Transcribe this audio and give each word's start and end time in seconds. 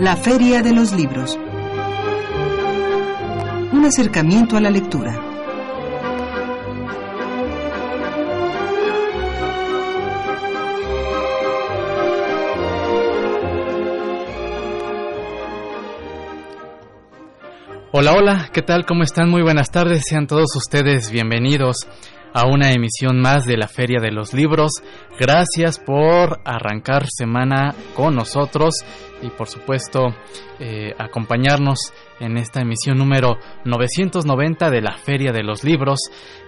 La 0.00 0.16
Feria 0.16 0.62
de 0.62 0.72
los 0.72 0.92
Libros. 0.92 1.38
Un 3.70 3.84
acercamiento 3.84 4.56
a 4.56 4.60
la 4.62 4.70
lectura. 4.70 5.12
Hola, 17.92 18.12
hola, 18.14 18.48
¿qué 18.54 18.62
tal? 18.62 18.86
¿Cómo 18.86 19.02
están? 19.02 19.28
Muy 19.28 19.42
buenas 19.42 19.70
tardes. 19.70 20.04
Sean 20.08 20.26
todos 20.26 20.56
ustedes 20.56 21.10
bienvenidos 21.10 21.86
a 22.32 22.46
una 22.46 22.72
emisión 22.72 23.20
más 23.20 23.44
de 23.44 23.56
la 23.56 23.68
Feria 23.68 24.00
de 24.00 24.12
los 24.12 24.32
Libros. 24.32 24.72
Gracias 25.18 25.78
por 25.78 26.40
arrancar 26.44 27.06
semana 27.08 27.74
con 27.94 28.14
nosotros 28.14 28.74
y 29.22 29.28
por 29.28 29.48
supuesto 29.48 30.14
eh, 30.58 30.94
acompañarnos 30.98 31.92
en 32.20 32.36
esta 32.36 32.60
emisión 32.60 32.98
número 32.98 33.38
990 33.64 34.70
de 34.70 34.80
la 34.80 34.96
Feria 34.96 35.32
de 35.32 35.42
los 35.42 35.64
Libros. 35.64 35.98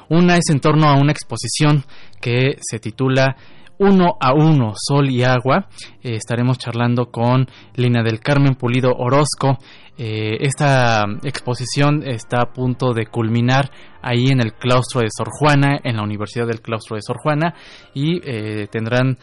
una 0.09 0.38
es 0.38 0.50
en 0.50 0.59
torno 0.59 0.88
a 0.88 0.96
una 0.96 1.12
exposición 1.12 1.84
que 2.22 2.58
se 2.62 2.80
titula 2.80 3.36
uno 3.78 4.18
a 4.19 4.34
uno, 4.34 4.74
Sol 4.75 5.09
y 5.09 5.24
Agua. 5.24 5.68
Eh, 6.02 6.16
estaremos 6.16 6.57
charlando 6.57 7.12
con 7.12 7.47
Lina 7.75 8.03
del 8.03 8.19
Carmen 8.19 8.56
Pulido 8.56 8.92
Orozco. 8.96 9.57
Eh, 9.97 10.38
esta 10.41 11.06
exposición 11.23 12.03
está 12.06 12.41
a 12.41 12.53
punto 12.53 12.94
de 12.94 13.06
culminar 13.06 13.72
ahí 14.01 14.28
en 14.28 14.41
el 14.41 14.53
claustro 14.53 15.01
de 15.01 15.07
Sor 15.09 15.29
Juana, 15.31 15.79
en 15.83 15.95
la 15.95 16.03
Universidad 16.03 16.45
del 16.45 16.61
Claustro 16.61 16.95
de 16.95 17.01
Sor 17.01 17.17
Juana, 17.17 17.56
y 17.94 18.19
eh, 18.23 18.67
tendrán 18.69 19.17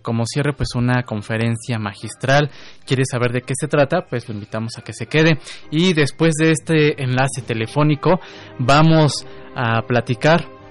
como 0.00 0.24
cierre 0.26 0.52
pues 0.52 0.76
una 0.76 1.02
conferencia 1.02 1.76
magistral. 1.78 2.50
¿Quiere 2.86 3.02
saber 3.04 3.32
de 3.32 3.42
qué 3.42 3.52
se 3.58 3.66
trata? 3.66 4.06
Pues 4.08 4.28
lo 4.28 4.34
invitamos 4.34 4.78
a 4.78 4.82
que 4.82 4.92
se 4.92 5.06
quede. 5.06 5.38
Y 5.72 5.92
después 5.92 6.34
de 6.34 6.52
este 6.52 7.02
enlace 7.02 7.42
telefónico 7.44 8.20
vamos 8.60 9.26
a 9.56 9.82
platicar 9.82 10.61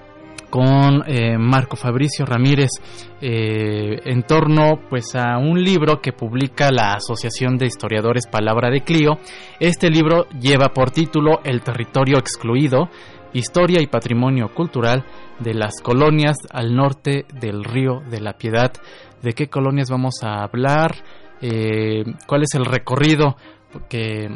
con 0.52 1.02
eh, 1.06 1.38
Marco 1.38 1.76
Fabricio 1.76 2.26
Ramírez 2.26 2.68
eh, 3.22 4.02
en 4.04 4.22
torno 4.24 4.80
pues 4.90 5.14
a 5.14 5.38
un 5.38 5.58
libro 5.58 6.02
que 6.02 6.12
publica 6.12 6.70
la 6.70 6.92
Asociación 6.92 7.56
de 7.56 7.64
Historiadores 7.64 8.26
Palabra 8.26 8.68
de 8.68 8.82
Clio. 8.82 9.12
Este 9.58 9.88
libro 9.88 10.28
lleva 10.38 10.68
por 10.68 10.90
título 10.90 11.40
El 11.42 11.62
territorio 11.62 12.18
excluido, 12.18 12.90
historia 13.32 13.80
y 13.80 13.86
patrimonio 13.86 14.52
cultural 14.54 15.06
de 15.38 15.54
las 15.54 15.80
colonias 15.80 16.36
al 16.50 16.76
norte 16.76 17.24
del 17.32 17.64
río 17.64 18.02
de 18.10 18.20
la 18.20 18.34
Piedad. 18.34 18.72
¿De 19.22 19.32
qué 19.32 19.48
colonias 19.48 19.88
vamos 19.88 20.16
a 20.22 20.42
hablar? 20.42 20.96
Eh, 21.40 22.04
¿Cuál 22.26 22.42
es 22.42 22.54
el 22.56 22.66
recorrido 22.66 23.36
que 23.88 24.28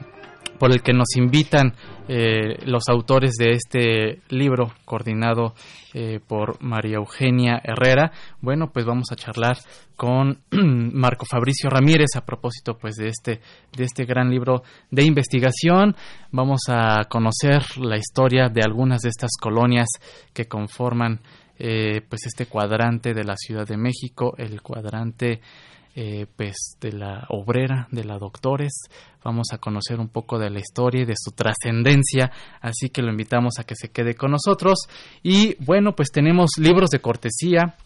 por 0.59 0.73
el 0.73 0.83
que 0.83 0.93
nos 0.93 1.17
invitan 1.17 1.75
eh, 2.09 2.59
los 2.65 2.85
autores 2.89 3.33
de 3.39 3.51
este 3.51 4.21
libro 4.29 4.73
coordinado 4.85 5.55
eh, 5.95 6.21
por 6.27 6.63
María 6.63 6.97
Eugenia 6.97 7.61
Herrera. 7.63 8.13
Bueno, 8.41 8.71
pues 8.73 8.85
vamos 8.85 9.07
a 9.11 9.17
charlar 9.17 9.57
con 9.97 10.41
Marco 10.51 11.25
Fabricio 11.25 11.71
Ramírez 11.71 12.17
a 12.17 12.25
propósito 12.25 12.77
pues 12.79 12.97
de 12.97 13.09
este 13.09 13.41
de 13.77 13.85
este 13.85 14.05
gran 14.05 14.31
libro 14.31 14.63
de 14.91 15.05
investigación. 15.05 15.97
Vamos 16.33 16.61
a 16.69 17.05
conocer 17.09 17.63
la 17.79 17.97
historia 17.97 18.49
de 18.49 18.63
algunas 18.63 19.01
de 19.03 19.09
estas 19.09 19.31
colonias 19.41 19.89
que 20.33 20.47
conforman 20.47 21.21
eh, 21.59 22.03
pues 22.07 22.27
este 22.27 22.47
cuadrante 22.47 23.15
de 23.15 23.25
la 23.25 23.35
Ciudad 23.37 23.67
de 23.67 23.79
México, 23.79 24.35
el 24.37 24.61
cuadrante 24.61 25.41
eh, 25.99 26.27
pues 26.37 26.77
de 26.79 26.93
la 26.93 27.25
obrera, 27.31 27.89
de 27.91 28.05
la 28.05 28.19
doctores. 28.19 28.83
Vamos 29.25 29.47
a 29.53 29.59
conocer 29.59 29.99
un 29.99 30.09
poco 30.09 30.39
de 30.39 30.51
la 30.51 30.61
historia 30.61 31.03
y 31.03 31.07
de 31.07 31.15
su 31.17 31.31
trascendencia, 31.31 32.31
así 32.61 32.91
que 32.91 33.01
lo 33.01 33.11
invitamos 33.11 33.59
a 33.59 33.65
que 33.65 33.75
se 33.75 33.89
quede 33.89 34.15
con 34.15 34.33
nosotros. 34.33 34.81
Y 35.23 35.57
bueno, 35.65 35.97
pues 35.97 36.13
tenemos 36.13 36.51
libros 36.59 36.91
de 36.91 37.01
cortesía 37.01 37.77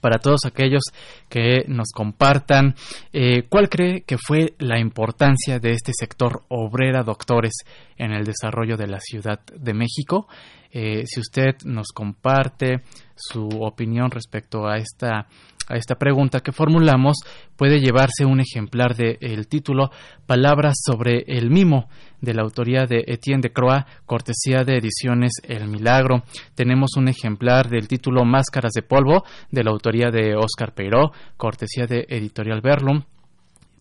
para 0.00 0.18
todos 0.20 0.44
aquellos 0.44 0.82
que 1.28 1.64
nos 1.66 1.88
compartan 1.92 2.76
eh, 3.12 3.42
cuál 3.48 3.68
cree 3.68 4.02
que 4.02 4.18
fue 4.18 4.54
la 4.58 4.78
importancia 4.78 5.58
de 5.58 5.72
este 5.72 5.90
sector 5.98 6.44
obrera 6.48 7.02
doctores 7.02 7.54
en 7.96 8.12
el 8.12 8.24
desarrollo 8.24 8.76
de 8.76 8.86
la 8.86 9.00
Ciudad 9.00 9.40
de 9.52 9.74
México. 9.74 10.28
Eh, 10.70 11.04
si 11.06 11.18
usted 11.18 11.56
nos 11.64 11.88
comparte 11.88 12.82
su 13.16 13.48
opinión 13.48 14.12
respecto 14.12 14.68
a 14.68 14.76
esta 14.76 15.26
a 15.68 15.76
esta 15.76 15.96
pregunta 15.96 16.40
que 16.40 16.52
formulamos, 16.52 17.18
puede 17.56 17.80
llevarse 17.80 18.24
un 18.24 18.40
ejemplar 18.40 18.96
del 18.96 19.48
título 19.48 19.90
Palabras 20.26 20.76
sobre 20.84 21.24
el 21.26 21.50
mimo, 21.50 21.88
de 22.20 22.34
la 22.34 22.42
autoría 22.42 22.86
de 22.86 23.04
Etienne 23.06 23.42
de 23.42 23.52
Croix, 23.52 23.84
cortesía 24.06 24.64
de 24.64 24.78
ediciones 24.78 25.32
El 25.42 25.68
Milagro. 25.68 26.24
Tenemos 26.54 26.96
un 26.96 27.08
ejemplar 27.08 27.68
del 27.68 27.86
título 27.86 28.24
Máscaras 28.24 28.72
de 28.72 28.82
Polvo, 28.82 29.24
de 29.50 29.62
la 29.62 29.70
autoría 29.70 30.10
de 30.10 30.34
Oscar 30.36 30.74
Peiró, 30.74 31.12
cortesía 31.36 31.86
de 31.86 32.06
Editorial 32.08 32.60
Berlum 32.60 33.02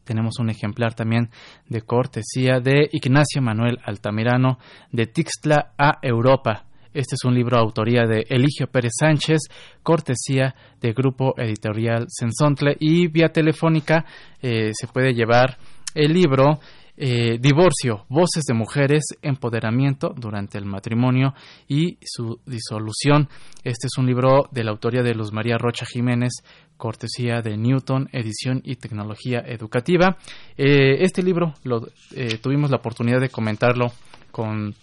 tenemos 0.08 0.40
un 0.40 0.50
ejemplar 0.50 0.94
también 0.94 1.30
de 1.68 1.82
cortesía 1.82 2.62
de 2.62 2.88
Ignacio 2.94 3.42
Manuel 3.42 3.78
Altamirano 3.84 4.58
de 4.90 5.06
Tixtla 5.06 5.74
a 5.78 6.00
Europa, 6.02 6.64
este 6.98 7.14
es 7.14 7.24
un 7.26 7.36
libro 7.36 7.60
autoría 7.60 8.08
de 8.08 8.26
Eligio 8.28 8.66
Pérez 8.66 8.94
Sánchez, 9.00 9.42
cortesía 9.84 10.56
de 10.82 10.94
Grupo 10.94 11.36
Editorial 11.38 12.08
Sensontle 12.10 12.76
y 12.80 13.08
vía 13.08 13.30
telefónica 13.30 14.04
eh, 14.42 14.72
se 14.74 14.88
puede 14.88 15.14
llevar 15.14 15.60
el 15.94 16.12
libro 16.12 16.60
eh, 16.98 17.38
Divorcio, 17.40 18.06
Voces 18.10 18.46
de 18.48 18.56
Mujeres, 18.56 19.04
Empoderamiento 19.22 20.12
durante 20.18 20.58
el 20.58 20.66
matrimonio 20.66 21.36
y 21.68 22.00
su 22.02 22.40
disolución. 22.48 23.30
Este 23.64 23.86
es 23.86 23.98
un 24.00 24.08
libro 24.08 24.50
de 24.52 24.64
la 24.64 24.72
autoría 24.72 25.04
de 25.04 25.14
Luz 25.14 25.32
María 25.32 25.60
Rocha 25.60 25.86
Jiménez, 25.86 26.42
cortesía 26.78 27.44
de 27.44 27.58
Newton, 27.58 28.10
edición 28.12 28.62
y 28.64 28.78
tecnología 28.78 29.44
educativa. 29.46 30.18
Eh, 30.58 31.04
este 31.04 31.22
libro 31.22 31.54
lo, 31.64 31.82
tuvimos 32.42 32.72
la 32.72 32.78
oportunidad 32.78 33.22
de 33.22 33.30
comentarlo 33.30 33.92
con 34.32 34.74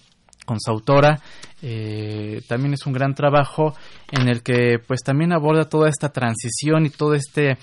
con 0.45 0.61
su 0.61 0.71
autora. 0.71 1.21
Eh, 1.63 2.43
también 2.47 2.75
es 2.75 2.87
un 2.87 2.93
gran 2.93 3.15
trabajo 3.15 3.75
en 4.11 4.29
el 4.29 4.43
que 4.43 4.79
pues 4.87 5.01
también 5.03 5.33
aborda 5.33 5.69
toda 5.69 5.89
esta 5.89 6.11
transición 6.11 6.87
y 6.87 6.91
todo 6.91 7.15
este 7.15 7.57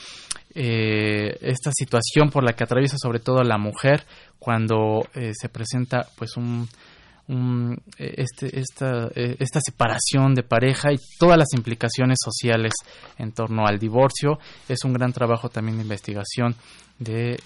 eh, 0.54 1.38
esta 1.42 1.72
situación 1.72 2.30
por 2.30 2.44
la 2.44 2.54
que 2.54 2.64
atraviesa 2.64 2.98
sobre 2.98 3.20
todo 3.20 3.44
la 3.44 3.58
mujer 3.58 4.06
cuando 4.40 5.08
eh, 5.14 5.32
se 5.34 5.50
presenta 5.50 6.08
pues 6.18 6.36
un, 6.36 6.68
este, 7.98 8.60
esta, 8.60 9.10
esta 9.16 9.60
separación 9.62 10.34
de 10.34 10.44
pareja 10.44 10.92
y 10.92 10.98
todas 11.18 11.38
las 11.38 11.54
implicaciones 11.56 12.18
sociales 12.24 12.74
en 13.18 13.32
torno 13.32 13.66
al 13.66 13.80
divorcio. 13.80 14.40
Es 14.68 14.84
un 14.84 14.94
gran 14.94 15.14
trabajo 15.14 15.50
también 15.50 15.78
de 15.78 15.84
investigación 15.84 16.56
de, 17.00 17.38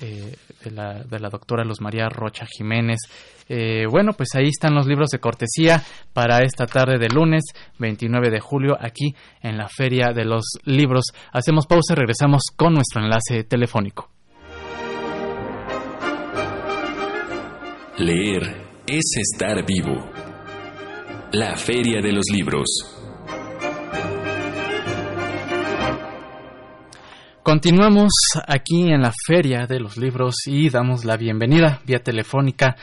de 0.63 1.19
la 1.19 1.29
doctora 1.29 1.63
Luz 1.63 1.81
María 1.81 2.09
Rocha 2.09 2.45
Jiménez. 2.45 2.99
Eh, 3.47 3.85
bueno, 3.89 4.13
pues 4.13 4.29
ahí 4.35 4.47
están 4.47 4.73
los 4.73 4.87
libros 4.87 5.09
de 5.09 5.19
cortesía 5.19 5.83
para 6.13 6.39
esta 6.39 6.65
tarde 6.65 6.97
de 6.97 7.09
lunes 7.09 7.43
29 7.77 8.31
de 8.31 8.39
julio 8.39 8.75
aquí 8.79 9.15
en 9.41 9.57
la 9.57 9.67
Feria 9.67 10.13
de 10.13 10.25
los 10.25 10.45
Libros. 10.63 11.05
Hacemos 11.31 11.67
pausa 11.67 11.93
y 11.93 11.95
regresamos 11.95 12.43
con 12.55 12.73
nuestro 12.73 13.01
enlace 13.01 13.43
telefónico. 13.43 14.09
Leer 17.97 18.64
es 18.87 19.15
estar 19.17 19.65
vivo. 19.65 20.11
La 21.31 21.57
Feria 21.57 22.01
de 22.01 22.11
los 22.11 22.25
Libros. 22.31 22.67
Continuamos 27.41 28.11
aquí 28.47 28.91
en 28.91 29.01
la 29.01 29.11
Feria 29.25 29.65
de 29.65 29.79
los 29.79 29.97
Libros 29.97 30.35
y 30.45 30.69
damos 30.69 31.03
la 31.03 31.17
bienvenida 31.17 31.81
vía 31.85 31.99
telefónica 32.03 32.75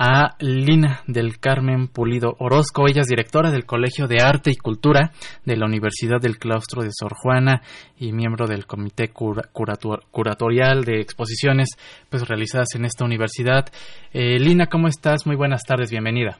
a 0.00 0.36
Lina 0.38 1.02
del 1.08 1.40
Carmen 1.40 1.88
Pulido 1.88 2.36
Orozco. 2.38 2.86
Ella 2.86 3.00
es 3.00 3.08
directora 3.08 3.50
del 3.50 3.66
Colegio 3.66 4.06
de 4.06 4.22
Arte 4.22 4.52
y 4.52 4.56
Cultura 4.56 5.10
de 5.44 5.56
la 5.56 5.66
Universidad 5.66 6.20
del 6.20 6.38
Claustro 6.38 6.82
de 6.82 6.90
Sor 6.92 7.14
Juana 7.14 7.62
y 7.98 8.12
miembro 8.12 8.46
del 8.46 8.64
Comité 8.66 9.10
Curatorial 9.10 10.84
de 10.84 11.00
Exposiciones 11.00 11.70
pues, 12.08 12.28
realizadas 12.28 12.68
en 12.76 12.84
esta 12.84 13.04
universidad. 13.04 13.66
Eh, 14.12 14.38
Lina, 14.38 14.68
¿cómo 14.68 14.86
estás? 14.86 15.26
Muy 15.26 15.34
buenas 15.34 15.64
tardes, 15.64 15.90
bienvenida. 15.90 16.38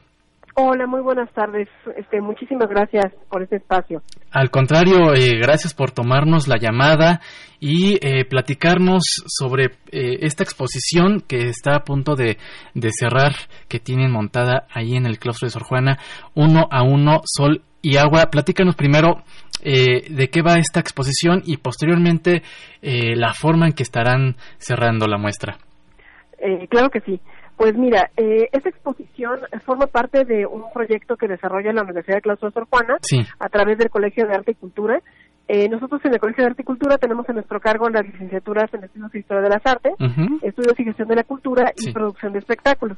Hola, 0.55 0.87
muy 0.87 1.01
buenas 1.01 1.31
tardes. 1.33 1.69
Este, 1.95 2.21
muchísimas 2.21 2.67
gracias 2.69 3.13
por 3.29 3.43
este 3.43 3.57
espacio. 3.57 4.01
Al 4.31 4.49
contrario, 4.49 5.13
eh, 5.13 5.37
gracias 5.39 5.73
por 5.73 5.91
tomarnos 5.91 6.47
la 6.47 6.57
llamada 6.57 7.21
y 7.59 7.97
eh, 8.05 8.25
platicarnos 8.25 9.03
sobre 9.27 9.65
eh, 9.91 10.19
esta 10.21 10.43
exposición 10.43 11.21
que 11.21 11.47
está 11.49 11.75
a 11.75 11.83
punto 11.83 12.15
de, 12.15 12.37
cerrar, 12.91 13.33
que 13.67 13.79
tienen 13.79 14.11
montada 14.11 14.67
ahí 14.73 14.95
en 14.95 15.05
el 15.05 15.19
claustro 15.19 15.45
de 15.45 15.51
Sor 15.51 15.63
Juana, 15.63 15.97
uno 16.35 16.67
a 16.71 16.83
uno, 16.83 17.21
sol 17.25 17.61
y 17.81 17.97
agua. 17.97 18.29
Platícanos 18.31 18.75
primero 18.75 19.23
de 19.61 20.29
qué 20.31 20.41
va 20.41 20.53
esta 20.53 20.79
exposición 20.79 21.41
y 21.45 21.57
posteriormente 21.57 22.43
la 22.81 23.33
forma 23.33 23.67
en 23.67 23.73
que 23.73 23.83
estarán 23.83 24.37
cerrando 24.57 25.05
la 25.05 25.17
muestra. 25.17 25.57
claro 26.69 26.89
que 26.89 27.01
sí. 27.01 27.19
Pues 27.59 27.77
mira, 27.77 28.09
eh, 28.15 28.47
esta 28.53 28.69
exposición 28.69 29.37
forma 29.65 29.87
parte 29.87 30.23
de 30.23 30.45
un 30.45 30.63
proyecto 30.73 31.17
que 31.17 31.27
desarrolla 31.27 31.73
la 31.73 31.83
Universidad 31.83 32.15
de 32.15 32.21
Claustro 32.21 32.51
Sor 32.51 32.67
Juana 32.69 32.95
a 33.37 33.49
través 33.49 33.77
del 33.77 33.89
Colegio 33.89 34.25
de 34.25 34.33
Arte 34.33 34.51
y 34.51 34.55
Cultura. 34.55 35.01
Eh, 35.49 35.67
nosotros 35.67 35.99
en 36.05 36.13
el 36.13 36.21
Colegio 36.21 36.45
de 36.45 36.51
Arte 36.51 36.61
y 36.61 36.65
Cultura 36.65 36.97
tenemos 36.97 37.27
en 37.27 37.35
nuestro 37.35 37.59
cargo 37.59 37.89
las 37.89 38.05
licenciaturas 38.05 38.73
en 38.73 38.85
Estudios 38.85 39.11
de 39.11 39.19
Historia 39.19 39.43
de 39.43 39.49
las 39.49 39.65
Artes, 39.65 39.91
Estudios 40.41 40.79
y 40.79 40.85
Gestión 40.85 41.09
de 41.09 41.17
la 41.17 41.25
Cultura 41.25 41.73
y 41.75 41.91
Producción 41.91 42.31
de 42.31 42.39
Espectáculos. 42.39 42.97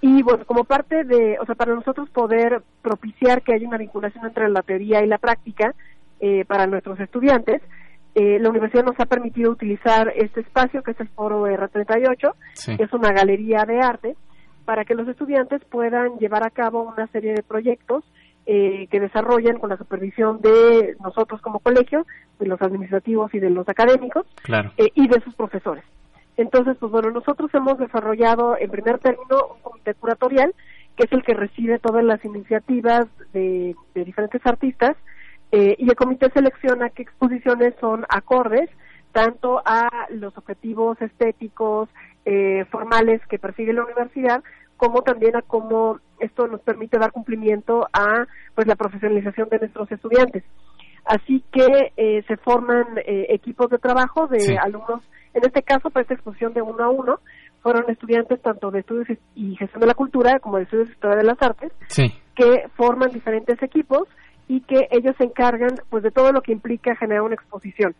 Y 0.00 0.24
bueno, 0.24 0.44
como 0.44 0.64
parte 0.64 1.04
de, 1.04 1.38
o 1.40 1.46
sea, 1.46 1.54
para 1.54 1.72
nosotros 1.72 2.10
poder 2.10 2.62
propiciar 2.82 3.42
que 3.42 3.54
haya 3.54 3.68
una 3.68 3.78
vinculación 3.78 4.26
entre 4.26 4.48
la 4.48 4.62
teoría 4.62 5.04
y 5.04 5.06
la 5.06 5.18
práctica 5.18 5.72
eh, 6.18 6.44
para 6.46 6.66
nuestros 6.66 6.98
estudiantes, 6.98 7.62
eh, 8.14 8.38
la 8.38 8.50
universidad 8.50 8.84
nos 8.84 8.98
ha 9.00 9.06
permitido 9.06 9.50
utilizar 9.50 10.12
este 10.14 10.40
espacio 10.40 10.82
que 10.82 10.92
es 10.92 11.00
el 11.00 11.08
foro 11.08 11.46
R38, 11.48 12.34
que 12.76 12.82
es 12.82 12.92
una 12.92 13.12
galería 13.12 13.64
de 13.64 13.80
arte, 13.80 14.16
para 14.64 14.84
que 14.84 14.94
los 14.94 15.08
estudiantes 15.08 15.62
puedan 15.64 16.18
llevar 16.18 16.46
a 16.46 16.50
cabo 16.50 16.82
una 16.82 17.08
serie 17.08 17.34
de 17.34 17.42
proyectos 17.42 18.04
eh, 18.46 18.86
que 18.90 19.00
desarrollan 19.00 19.58
con 19.58 19.70
la 19.70 19.76
supervisión 19.76 20.40
de 20.40 20.96
nosotros 21.02 21.40
como 21.40 21.58
colegio, 21.58 22.06
de 22.38 22.46
los 22.46 22.62
administrativos 22.62 23.34
y 23.34 23.40
de 23.40 23.50
los 23.50 23.68
académicos, 23.68 24.26
eh, 24.76 24.90
y 24.94 25.08
de 25.08 25.20
sus 25.22 25.34
profesores. 25.34 25.84
Entonces, 26.36 26.76
pues 26.78 26.92
bueno, 26.92 27.10
nosotros 27.10 27.50
hemos 27.52 27.78
desarrollado 27.78 28.56
en 28.58 28.70
primer 28.70 28.98
término 28.98 29.38
un 29.54 29.62
comité 29.62 29.94
curatorial, 29.94 30.54
que 30.96 31.04
es 31.04 31.12
el 31.12 31.24
que 31.24 31.34
recibe 31.34 31.80
todas 31.80 32.04
las 32.04 32.24
iniciativas 32.24 33.06
de 33.32 33.74
diferentes 33.94 34.44
artistas, 34.44 34.96
eh, 35.56 35.76
y 35.78 35.88
el 35.88 35.94
comité 35.94 36.28
selecciona 36.34 36.90
qué 36.90 37.02
exposiciones 37.02 37.74
son 37.80 38.04
acordes 38.08 38.68
tanto 39.12 39.62
a 39.64 39.88
los 40.10 40.36
objetivos 40.36 41.00
estéticos 41.00 41.88
eh, 42.24 42.64
formales 42.72 43.20
que 43.28 43.38
persigue 43.38 43.72
la 43.72 43.84
universidad 43.84 44.42
como 44.76 45.02
también 45.02 45.36
a 45.36 45.42
cómo 45.42 46.00
esto 46.18 46.48
nos 46.48 46.60
permite 46.62 46.98
dar 46.98 47.12
cumplimiento 47.12 47.86
a 47.92 48.26
pues 48.56 48.66
la 48.66 48.74
profesionalización 48.74 49.48
de 49.48 49.60
nuestros 49.60 49.92
estudiantes. 49.92 50.42
Así 51.04 51.44
que 51.52 51.92
eh, 51.96 52.24
se 52.26 52.36
forman 52.38 52.86
equipos 53.06 53.70
de 53.70 53.78
trabajo 53.78 54.26
de 54.26 54.58
alumnos. 54.58 55.02
En 55.34 55.44
este 55.44 55.62
caso 55.62 55.90
para 55.90 56.02
esta 56.02 56.14
exposición 56.14 56.52
de 56.52 56.62
uno 56.62 56.82
a 56.82 56.90
uno 56.90 57.20
fueron 57.62 57.88
estudiantes 57.90 58.42
tanto 58.42 58.72
de 58.72 58.80
estudios 58.80 59.06
y 59.36 59.54
gestión 59.54 59.82
de 59.82 59.86
la 59.86 59.94
cultura 59.94 60.40
como 60.40 60.56
de 60.56 60.64
estudios 60.64 60.88
de 60.88 60.94
historia 60.94 61.16
de 61.16 61.24
las 61.24 61.40
artes 61.40 61.70
que 62.34 62.64
forman 62.74 63.12
diferentes 63.12 63.62
equipos 63.62 64.08
y 64.48 64.60
que 64.60 64.88
ellos 64.90 65.14
se 65.18 65.24
encargan 65.24 65.74
pues 65.90 66.02
de 66.02 66.10
todo 66.10 66.32
lo 66.32 66.42
que 66.42 66.52
implica 66.52 66.96
generar 66.96 67.22
una 67.22 67.34
exposición. 67.34 67.94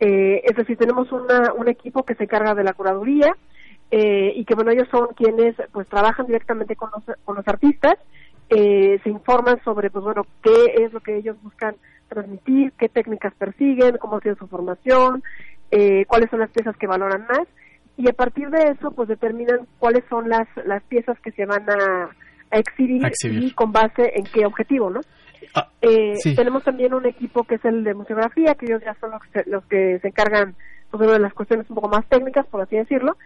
Eh, 0.00 0.42
es 0.44 0.56
decir, 0.56 0.76
tenemos 0.76 1.10
una, 1.10 1.52
un 1.54 1.68
equipo 1.68 2.04
que 2.04 2.14
se 2.14 2.24
encarga 2.24 2.54
de 2.54 2.64
la 2.64 2.72
curaduría 2.72 3.34
eh, 3.90 4.32
y 4.36 4.44
que 4.44 4.54
bueno, 4.54 4.70
ellos 4.70 4.88
son 4.90 5.08
quienes 5.16 5.56
pues 5.72 5.88
trabajan 5.88 6.26
directamente 6.26 6.76
con 6.76 6.90
los, 6.94 7.16
con 7.24 7.36
los 7.36 7.48
artistas, 7.48 7.94
eh, 8.50 9.00
se 9.02 9.10
informan 9.10 9.62
sobre 9.64 9.90
pues 9.90 10.04
bueno, 10.04 10.26
qué 10.42 10.74
es 10.82 10.92
lo 10.92 11.00
que 11.00 11.16
ellos 11.16 11.36
buscan 11.42 11.74
transmitir, 12.08 12.72
qué 12.78 12.88
técnicas 12.88 13.34
persiguen, 13.34 13.98
cómo 13.98 14.16
ha 14.16 14.20
sido 14.20 14.36
su 14.36 14.46
formación, 14.46 15.22
eh, 15.70 16.04
cuáles 16.06 16.30
son 16.30 16.40
las 16.40 16.50
piezas 16.50 16.76
que 16.76 16.86
valoran 16.86 17.26
más 17.28 17.46
y 17.96 18.08
a 18.08 18.12
partir 18.12 18.48
de 18.50 18.70
eso 18.70 18.92
pues 18.92 19.08
determinan 19.08 19.66
cuáles 19.78 20.04
son 20.08 20.28
las, 20.28 20.46
las 20.64 20.82
piezas 20.84 21.18
que 21.20 21.32
se 21.32 21.44
van 21.44 21.68
a, 21.68 22.10
exhibir, 22.50 23.02
y 23.24 23.50
con 23.50 23.72
base 23.72 24.12
en 24.14 24.24
qué 24.24 24.46
objetivo, 24.46 24.88
¿no? 24.88 25.00
Ah, 25.54 25.68
eh, 25.80 26.14
tenemos 26.36 26.64
también 26.64 26.94
un 26.94 27.06
equipo 27.06 27.44
que 27.44 27.56
es 27.56 27.64
el 27.64 27.84
de 27.84 27.94
museografía, 27.94 28.54
que 28.54 28.66
ellos 28.66 28.82
ya 28.84 28.94
son 29.00 29.10
los 29.12 29.22
que, 29.22 29.42
los 29.46 29.64
que 29.66 29.98
se 30.00 30.08
encargan 30.08 30.54
pues, 30.90 31.10
de 31.10 31.18
las 31.18 31.34
cuestiones 31.34 31.68
un 31.68 31.76
poco 31.76 31.88
más 31.88 32.06
técnicas, 32.08 32.46
por 32.46 32.62
así 32.62 32.76
decirlo, 32.76 33.16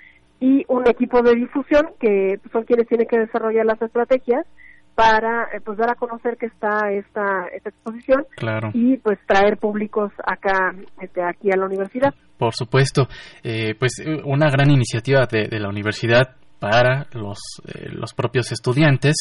y 0.41 0.65
un 0.69 0.89
equipo 0.89 1.23
de 1.23 1.35
difusión 1.35 1.91
que 2.01 2.41
son 2.53 2.65
quienes 2.65 2.89
tienen 2.89 3.07
que 3.07 3.19
desarrollar 3.19 3.65
las 3.65 3.81
estrategias 3.81 4.47
para 4.95 5.45
eh, 5.55 5.61
pues 5.65 5.79
dar 5.79 5.91
a 5.91 5.95
conocer 5.95 6.37
que 6.37 6.47
está 6.47 6.91
esta, 6.93 7.47
esta 7.55 7.71
exposición 7.71 8.27
y 8.75 8.99
pues 8.99 9.19
traer 9.27 9.57
públicos 9.57 10.13
acá 10.25 10.75
este, 11.01 11.23
aquí 11.23 11.51
a 11.51 11.57
la 11.57 11.67
universidad. 11.67 12.13
Por 12.37 12.55
supuesto, 12.55 13.07
eh, 13.43 13.75
pues 13.79 14.03
una 14.25 14.51
gran 14.51 14.71
iniciativa 14.71 15.27
de, 15.31 15.49
de 15.49 15.61
la 15.61 15.69
universidad 15.69 16.37
para 16.63 17.09
los, 17.13 17.41
eh, 17.67 17.89
los 17.91 18.15
propios 18.15 18.53
estudiantes. 18.53 19.17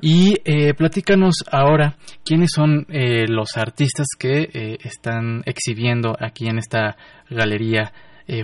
Y 0.00 0.36
eh, 0.46 0.72
platícanos 0.72 1.44
ahora 1.52 1.96
quiénes 2.24 2.52
son 2.54 2.86
eh, 2.88 3.26
los 3.28 3.58
artistas 3.58 4.06
que 4.18 4.44
eh, 4.44 4.78
están 4.82 5.42
exhibiendo 5.44 6.16
aquí 6.18 6.48
en 6.48 6.56
esta 6.56 6.96
galería 7.28 7.92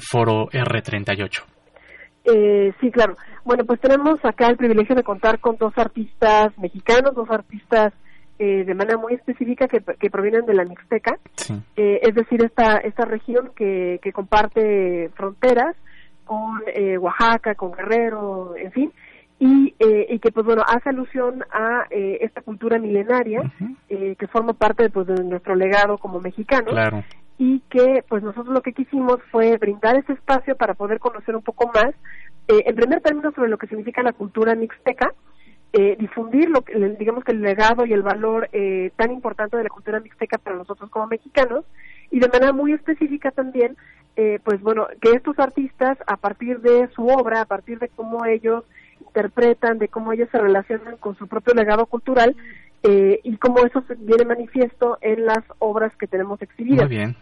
Foro 0.01 0.49
R38. 0.49 1.31
sí, 2.81 2.91
claro. 2.91 3.17
Bueno, 3.45 3.65
pues 3.65 3.81
tenemos 3.81 4.19
acá 4.25 4.49
el 4.49 4.57
privilegio 4.57 4.97
de 4.97 5.05
contar 5.05 5.39
con 5.39 5.57
dos 5.59 5.73
artistas 5.77 6.49
mexicanos, 6.59 7.15
dos 7.15 7.31
artistas 7.31 7.93
de 8.37 8.75
manera 8.75 8.99
muy 8.99 9.15
específica 9.15 9.69
que, 9.69 9.79
que 10.01 10.11
provienen 10.11 10.45
de 10.45 10.55
la 10.55 10.65
Mixteca, 10.65 11.19
es 11.77 12.15
decir, 12.17 12.45
esta, 12.45 12.79
esta 12.79 13.05
región 13.05 13.53
que, 13.57 14.01
que 14.03 14.13
comparte 14.13 15.09
fronteras 15.15 15.77
con 16.27 16.61
eh, 16.75 16.99
Oaxaca, 16.99 17.55
con 17.55 17.73
Guerrero, 17.73 18.55
en 18.57 18.73
fin, 18.73 18.93
y, 19.39 19.75
eh, 19.79 20.07
y 20.11 20.19
que 20.19 20.33
pues 20.33 20.47
bueno 20.47 20.63
hace 20.67 20.89
alusión 20.89 21.45
a 21.53 21.87
eh, 21.91 22.19
esta 22.23 22.41
cultura 22.41 22.79
milenaria 22.79 23.53
eh, 23.89 24.17
que 24.19 24.27
forma 24.29 24.55
parte 24.55 24.89
pues 24.89 25.07
de 25.07 25.23
nuestro 25.25 25.55
legado 25.55 25.99
como 25.99 26.21
mexicanos 26.21 26.75
y 27.39 27.61
que 27.69 28.03
pues 28.09 28.23
nosotros 28.23 28.55
lo 28.55 28.63
que 28.63 28.73
quisimos 28.73 29.19
fue 29.31 29.59
brindar 29.59 29.97
ese 29.97 30.15
espacio 30.15 30.57
para 30.57 30.73
poder 30.73 30.99
conocer 31.01 31.37
un 31.37 31.43
poco 31.43 31.71
más 31.75 31.95
eh, 32.49 32.63
en 32.65 32.75
primer 32.77 33.03
término 33.03 33.31
sobre 33.33 33.51
lo 33.51 33.59
que 33.59 33.67
significa 33.67 34.03
la 34.03 34.15
cultura 34.15 34.55
mixteca 34.55 35.13
eh, 35.75 35.97
difundir 35.99 36.49
lo 36.49 36.63
que, 36.63 36.75
digamos 36.99 37.23
que 37.23 37.33
el 37.33 37.43
legado 37.43 37.85
y 37.85 37.93
el 37.93 38.03
valor 38.03 38.49
eh, 38.53 38.91
tan 38.97 39.13
importante 39.13 39.59
de 39.59 39.65
la 39.65 39.69
cultura 39.69 40.01
mixteca 40.01 40.39
para 40.39 40.57
nosotros 40.57 40.89
como 40.89 41.09
mexicanos 41.09 41.67
y 42.17 42.21
de 42.21 42.29
manera 42.29 42.53
muy 42.53 42.73
específica 42.73 43.31
también 43.31 43.77
eh, 44.17 44.39
pues 44.43 44.63
bueno, 44.63 44.87
que 45.03 45.11
estos 45.13 45.39
artistas, 45.39 45.99
a 46.07 46.17
partir 46.17 46.61
de 46.61 46.89
su 46.95 47.07
obra, 47.07 47.43
a 47.43 47.45
partir 47.45 47.79
de 47.79 47.89
cómo 47.89 48.25
ellos 48.25 48.65
interpretan, 49.01 49.77
de 49.77 49.89
cómo 49.89 50.15
ellos 50.15 50.31
se 50.33 50.39
relacionan 50.39 50.97
con 50.97 51.15
su 51.17 51.27
propio 51.27 51.53
legado 51.53 51.85
cultural, 51.85 52.35
eh, 52.83 53.21
y 53.25 53.37
cómo 53.37 53.59
eso 53.59 53.85
viene 53.99 54.25
manifiesto 54.25 54.97
en 55.03 55.27
las 55.27 55.45
obras 55.59 55.93
que 55.99 56.07
tenemos 56.07 56.41
exhibidas. 56.41 56.89
Muy 56.89 56.97
bien. 56.97 57.17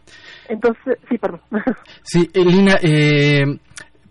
Entonces, 0.49 0.99
sí, 1.09 1.19
perdón. 1.19 1.41
Sí, 2.05 2.29
Lina, 2.33 2.75
eh, 2.81 3.43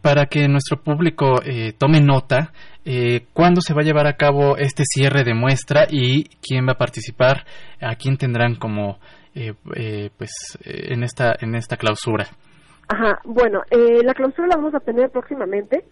para 0.02 0.26
que 0.26 0.50
nuestro 0.50 0.84
público 0.84 1.42
eh, 1.46 1.72
tome 1.78 2.02
nota, 2.02 2.52
eh, 2.84 3.28
¿cuándo 3.32 3.62
se 3.62 3.74
va 3.74 3.82
a 3.82 3.86
llevar 3.86 4.08
a 4.08 4.18
cabo 4.18 4.58
este 4.58 4.84
cierre 4.86 5.24
de 5.24 5.34
muestra 5.34 5.86
y 5.90 6.26
quién 6.42 6.68
va 6.68 6.74
a 6.74 6.78
participar? 6.78 7.46
¿A 7.80 7.96
quién 7.96 8.18
tendrán 8.18 8.56
como, 8.56 9.00
eh, 9.36 9.54
eh, 9.76 10.10
pues, 10.18 10.32
en 10.64 11.04
esta 11.04 11.34
en 11.40 11.56
esta 11.56 11.78
clausura? 11.78 12.28
Ajá, 12.88 13.20
bueno, 13.24 13.62
eh, 13.72 14.02
la 14.04 14.14
clausura 14.14 14.48
la 14.48 14.58
vamos 14.58 14.76
a 14.76 14.80
tener 14.80 15.10
próximamente. 15.10 15.86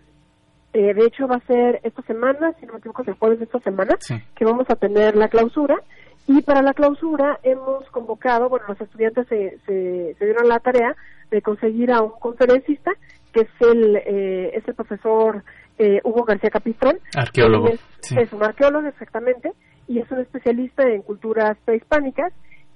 Eh, 0.74 0.94
de 0.94 1.06
hecho, 1.06 1.28
va 1.28 1.36
a 1.36 1.48
ser 1.48 1.82
esta 1.84 2.02
semana, 2.04 2.54
si 2.60 2.66
no 2.66 2.74
me 2.74 2.80
equivoco, 2.80 3.04
el 3.06 3.14
jueves 3.16 3.40
de 3.40 3.46
esta 3.46 3.60
semana, 3.60 3.98
que 4.36 4.46
vamos 4.46 4.70
a 4.70 4.76
tener 4.76 5.16
la 5.16 5.28
clausura. 5.28 5.76
Y 6.28 6.42
para 6.44 6.62
la 6.62 6.74
clausura 6.74 7.40
hemos 7.44 7.90
convocado, 7.90 8.48
bueno, 8.48 8.66
los 8.70 8.80
estudiantes 8.80 9.28
se, 9.28 9.58
se, 9.66 10.16
se 10.18 10.26
dieron 10.26 10.48
la 10.48 10.60
tarea 10.60 10.96
de 11.30 11.42
conseguir 11.42 11.92
a 11.92 12.02
un 12.02 12.12
conferencista, 12.20 12.92
que 13.34 13.42
es 13.42 13.50
el, 13.60 13.98
eh, 13.98 14.52
es 14.54 14.68
el 14.68 14.76
profesor 14.76 15.44
eh, 15.78 16.00
Hugo 16.04 16.24
García 16.24 16.50
Capistrán. 16.50 17.00
Arqueólogo. 17.16 17.70
Es, 17.70 17.82
es, 18.16 18.32
un 18.32 18.44
arqueólogo, 18.44 18.88
exactamente, 18.88 19.52
y 19.88 20.00
es 20.00 20.10
un 20.12 20.20
especialista 20.20 20.84
en 20.88 21.02
culturas 21.02 21.58
prehispánicas. 21.66 22.32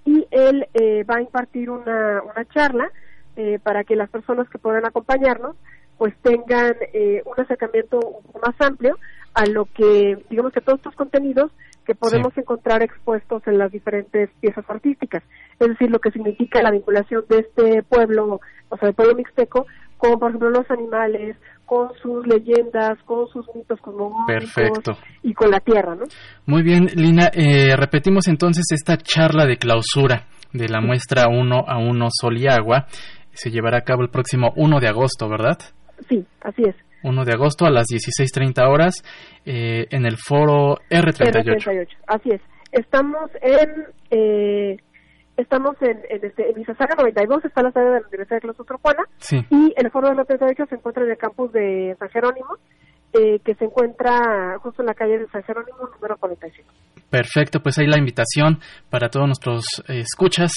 Y 0.06 0.28
él 0.32 0.68
eh, 0.74 1.04
va 1.04 1.18
a 1.18 1.22
impartir 1.22 1.70
una, 1.70 2.22
una 2.22 2.46
charla 2.54 2.92
eh, 3.36 3.60
para 3.62 3.84
que 3.84 3.96
las 3.96 4.10
personas 4.10 4.48
que 4.50 4.60
puedan 4.60 4.86
acompañarnos 4.86 5.56
pues 5.98 6.14
tengan 6.22 6.76
eh, 6.94 7.22
un 7.26 7.34
acercamiento 7.38 8.00
más 8.46 8.56
amplio 8.60 8.98
a 9.34 9.46
lo 9.46 9.66
que, 9.66 10.18
digamos 10.30 10.54
que 10.54 10.62
todos 10.62 10.80
estos 10.80 10.96
contenidos 10.96 11.52
que 11.86 11.96
podemos 11.96 12.34
sí. 12.34 12.42
encontrar 12.42 12.82
expuestos 12.82 13.46
en 13.48 13.58
las 13.58 13.72
diferentes 13.72 14.30
piezas 14.40 14.66
artísticas. 14.68 15.24
Es 15.60 15.68
decir, 15.68 15.92
lo 15.92 16.00
que 16.00 16.12
significa 16.12 16.62
la 16.62 16.72
vinculación 16.72 17.26
de 17.30 17.40
este 17.40 17.84
pueblo, 17.84 18.42
o 18.70 18.78
sea, 18.78 18.88
del 18.88 18.96
pueblo 18.96 19.16
mixteco, 19.16 19.68
con, 19.98 20.20
por 20.20 20.30
ejemplo, 20.30 20.50
los 20.50 20.70
animales, 20.70 21.38
con 21.66 21.90
sus 22.02 22.26
leyendas, 22.28 22.98
con 23.06 23.28
sus 23.28 23.46
mitos 23.56 23.80
cosmogónicos 23.82 25.00
y 25.24 25.34
con 25.34 25.50
la 25.52 25.60
tierra, 25.60 25.96
¿no? 25.96 26.06
Muy 26.46 26.64
bien, 26.64 26.86
Lina, 26.96 27.30
eh, 27.34 27.76
repetimos 27.76 28.28
entonces 28.28 28.66
esta 28.72 28.98
charla 28.98 29.46
de 29.46 29.58
clausura 29.58 30.28
de 30.54 30.70
la 30.70 30.82
muestra 30.82 31.28
1 31.28 31.66
a 31.68 31.78
1 31.78 32.08
Sol 32.12 32.38
y 32.38 32.48
Agua. 32.48 32.86
Se 33.32 33.50
llevará 33.52 33.80
a 33.80 33.82
cabo 33.82 34.04
el 34.04 34.10
próximo 34.10 34.54
1 34.56 34.80
de 34.80 34.88
agosto, 34.88 35.28
¿verdad? 35.28 35.58
Sí, 36.08 36.26
así 36.42 36.64
es. 36.64 36.76
1 37.04 37.26
de 37.26 37.34
agosto 37.34 37.66
a 37.66 37.70
las 37.70 37.88
16.30 37.88 38.68
horas 38.68 39.04
eh, 39.46 39.86
en 39.90 40.06
el 40.06 40.18
foro 40.18 40.78
R38. 40.90 41.44
R38. 41.44 41.88
Así 42.08 42.32
es. 42.32 42.42
Estamos 42.72 43.30
en 43.42 43.86
eh, 44.12 44.78
estamos 45.38 45.76
en, 45.82 46.02
en, 46.10 46.26
este, 46.26 46.50
en 46.50 46.60
Isasaga 46.60 46.96
92, 46.98 47.46
está 47.46 47.62
la 47.62 47.72
sede 47.72 47.86
de 47.86 48.02
la 48.02 48.08
Universidad 48.08 48.38
de 48.38 48.42
Claustro 48.42 48.66
sí. 49.18 49.46
y 49.50 49.74
el 49.76 49.92
foro 49.92 50.10
R38 50.10 50.70
se 50.70 50.76
encuentra 50.76 51.04
en 51.04 51.12
el 51.12 51.18
campus 51.18 51.52
de 51.52 51.96
San 52.00 52.10
Jerónimo, 52.10 52.58
eh, 53.14 53.40
que 53.44 53.56
se 53.56 53.66
encuentra 53.66 54.58
justo 54.60 54.82
en 54.82 54.88
la 54.88 54.94
calle 54.94 55.20
de 55.20 55.28
San 55.28 55.44
Jerónimo, 55.44 55.90
número 55.94 56.18
45. 56.18 56.70
Perfecto, 57.10 57.62
pues 57.62 57.78
ahí 57.78 57.88
la 57.88 57.98
invitación 57.98 58.60
para 58.90 59.10
todos 59.10 59.28
nuestros 59.28 59.66
eh, 59.88 60.00
escuchas 60.00 60.52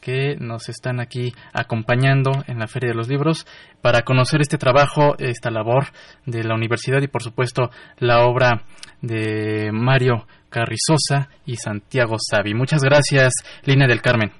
que 0.00 0.34
nos 0.36 0.68
están 0.68 0.98
aquí 0.98 1.34
acompañando 1.52 2.30
en 2.46 2.58
la 2.58 2.66
Feria 2.66 2.90
de 2.90 2.96
los 2.96 3.08
Libros 3.08 3.46
para 3.82 4.02
conocer 4.02 4.40
este 4.40 4.56
trabajo, 4.56 5.14
esta 5.18 5.50
labor 5.50 5.84
de 6.26 6.42
la 6.42 6.54
universidad 6.54 7.02
y 7.02 7.08
por 7.08 7.22
supuesto 7.22 7.70
la 7.98 8.24
obra 8.24 8.62
de 9.02 9.70
Mario 9.72 10.26
Carrizosa 10.50 11.30
y 11.46 11.56
Santiago 11.56 12.16
Savi. 12.18 12.54
Muchas 12.54 12.82
gracias, 12.82 13.32
Lina 13.64 13.86
del 13.86 14.02
Carmen. 14.02 14.32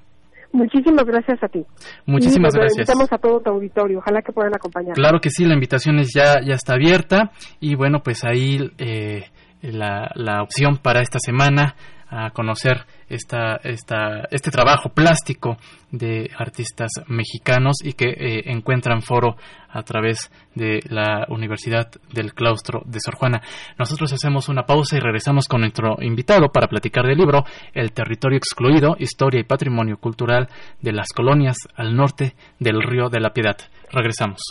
Muchísimas 0.53 1.05
gracias 1.05 1.41
a 1.43 1.47
ti. 1.47 1.65
Muchísimas 2.05 2.53
y 2.53 2.57
gracias. 2.57 2.89
Invitamos 2.89 3.11
a 3.11 3.17
todo 3.17 3.39
tu 3.39 3.49
auditorio. 3.49 3.99
Ojalá 3.99 4.21
que 4.21 4.33
puedan 4.33 4.53
acompañar. 4.53 4.93
Claro 4.93 5.19
que 5.21 5.29
sí, 5.29 5.45
la 5.45 5.53
invitación 5.53 5.99
es 5.99 6.11
ya, 6.13 6.41
ya 6.45 6.55
está 6.55 6.73
abierta 6.73 7.31
y 7.59 7.75
bueno, 7.75 8.01
pues 8.03 8.23
ahí 8.25 8.59
eh, 8.77 9.23
la, 9.61 10.11
la 10.15 10.43
opción 10.43 10.77
para 10.77 11.01
esta 11.01 11.19
semana 11.19 11.75
a 12.11 12.29
conocer 12.31 12.85
esta, 13.07 13.55
esta, 13.63 14.27
este 14.29 14.51
trabajo 14.51 14.89
plástico 14.89 15.57
de 15.91 16.29
artistas 16.37 16.91
mexicanos 17.07 17.77
y 17.83 17.93
que 17.93 18.09
eh, 18.09 18.41
encuentran 18.51 19.01
foro 19.01 19.37
a 19.69 19.81
través 19.83 20.29
de 20.53 20.81
la 20.89 21.25
Universidad 21.29 21.89
del 22.13 22.33
Claustro 22.33 22.81
de 22.85 22.99
Sor 22.99 23.15
Juana. 23.15 23.41
Nosotros 23.79 24.11
hacemos 24.11 24.49
una 24.49 24.63
pausa 24.63 24.97
y 24.97 24.99
regresamos 24.99 25.47
con 25.47 25.61
nuestro 25.61 25.95
invitado 26.01 26.49
para 26.51 26.67
platicar 26.67 27.05
del 27.05 27.17
libro 27.17 27.45
El 27.73 27.93
territorio 27.93 28.37
excluido, 28.37 28.97
historia 28.99 29.39
y 29.39 29.45
patrimonio 29.45 29.97
cultural 29.97 30.49
de 30.81 30.91
las 30.91 31.07
colonias 31.15 31.55
al 31.75 31.95
norte 31.95 32.35
del 32.59 32.81
río 32.83 33.07
de 33.09 33.21
la 33.21 33.31
Piedad. 33.31 33.57
Regresamos. 33.89 34.41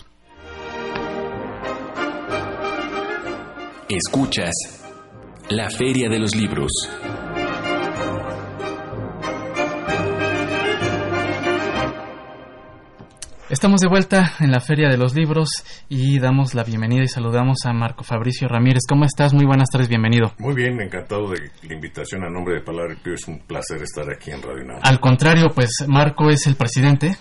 Escuchas 3.87 4.81
la 5.51 5.69
Feria 5.69 6.09
de 6.09 6.21
los 6.21 6.35
Libros. 6.37 6.71
Estamos 13.51 13.81
de 13.81 13.89
vuelta 13.89 14.35
en 14.39 14.53
la 14.53 14.61
Feria 14.61 14.89
de 14.89 14.97
los 14.97 15.13
Libros 15.17 15.49
y 15.89 16.21
damos 16.21 16.55
la 16.55 16.63
bienvenida 16.63 17.03
y 17.03 17.09
saludamos 17.09 17.59
a 17.65 17.73
Marco 17.73 18.05
Fabricio 18.05 18.47
Ramírez. 18.47 18.83
¿Cómo 18.89 19.05
estás? 19.05 19.35
Muy 19.35 19.45
buenas 19.45 19.69
tardes, 19.73 19.89
bienvenido. 19.89 20.33
Muy 20.39 20.55
bien, 20.55 20.81
encantado 20.81 21.29
de 21.31 21.51
la 21.67 21.75
invitación 21.75 22.23
a 22.23 22.31
nombre 22.31 22.55
de 22.55 22.61
Palabra 22.61 22.95
Pío. 23.03 23.15
Es 23.15 23.27
un 23.27 23.41
placer 23.41 23.83
estar 23.83 24.09
aquí 24.09 24.31
en 24.31 24.41
Radio 24.41 24.65
Nam. 24.65 24.79
Al 24.81 25.01
contrario, 25.01 25.49
pues 25.53 25.85
Marco 25.89 26.31
es 26.31 26.47
el 26.47 26.55
presidente. 26.55 27.17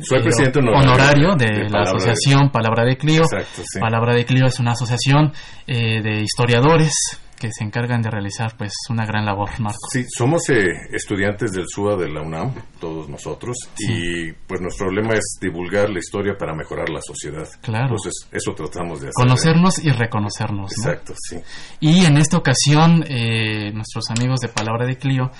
Soy 0.00 0.22
presidente 0.22 0.58
honorario, 0.58 0.88
honorario 0.90 1.34
de, 1.36 1.64
de, 1.64 1.68
la 1.68 1.82
asociación 1.82 2.44
de... 2.44 2.50
Palabra 2.50 2.84
de 2.86 2.96
Clio. 2.96 3.20
Exacto, 3.20 3.62
sí. 3.70 3.78
Palabra 3.78 4.14
de 4.14 4.24
Clio 4.24 4.46
es 4.46 4.58
una 4.60 4.72
asociación 4.72 5.32
eh, 5.66 6.00
de 6.00 6.22
historiadores 6.22 6.94
que 7.38 7.50
se 7.52 7.64
encargan 7.64 8.02
de 8.02 8.10
realizar 8.10 8.56
pues 8.56 8.72
una 8.90 9.06
gran 9.06 9.24
labor, 9.24 9.50
Marco. 9.60 9.78
Sí, 9.90 10.04
somos 10.08 10.48
eh, 10.50 10.66
estudiantes 10.92 11.52
del 11.52 11.66
SUA 11.68 11.96
de 11.96 12.08
la 12.10 12.22
UNAM, 12.22 12.54
todos 12.80 13.08
nosotros, 13.08 13.56
sí. 13.74 13.86
y 13.88 14.32
pues 14.32 14.60
nuestro 14.60 14.90
lema 14.90 15.14
es 15.14 15.38
divulgar 15.40 15.90
la 15.90 15.98
historia 15.98 16.34
para 16.36 16.54
mejorar 16.54 16.88
la 16.90 17.00
sociedad. 17.00 17.48
Claro. 17.60 17.84
Entonces, 17.84 18.28
eso 18.32 18.52
tratamos 18.54 19.00
de 19.00 19.08
hacer. 19.08 19.14
Conocernos 19.14 19.78
y 19.78 19.90
reconocernos. 19.90 20.72
Exacto, 20.72 21.12
¿no? 21.12 21.18
sí. 21.20 21.36
Y 21.80 22.04
en 22.04 22.18
esta 22.18 22.36
ocasión, 22.36 23.04
eh, 23.08 23.72
nuestros 23.72 24.10
amigos 24.10 24.40
de 24.40 24.48
Palabra 24.48 24.86
de 24.86 24.96
Clio 24.96 25.30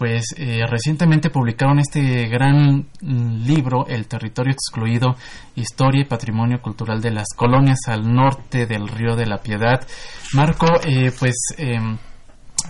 pues 0.00 0.34
eh, 0.38 0.62
recientemente 0.66 1.28
publicaron 1.28 1.78
este 1.78 2.26
gran 2.28 2.88
libro, 3.02 3.86
El 3.86 4.08
territorio 4.08 4.54
excluido, 4.54 5.14
historia 5.56 6.00
y 6.00 6.04
patrimonio 6.06 6.62
cultural 6.62 7.02
de 7.02 7.10
las 7.10 7.26
colonias 7.36 7.80
al 7.86 8.10
norte 8.10 8.64
del 8.64 8.88
río 8.88 9.14
de 9.14 9.26
la 9.26 9.42
Piedad. 9.42 9.86
Marco, 10.32 10.68
eh, 10.86 11.12
pues 11.18 11.34
eh, 11.58 11.76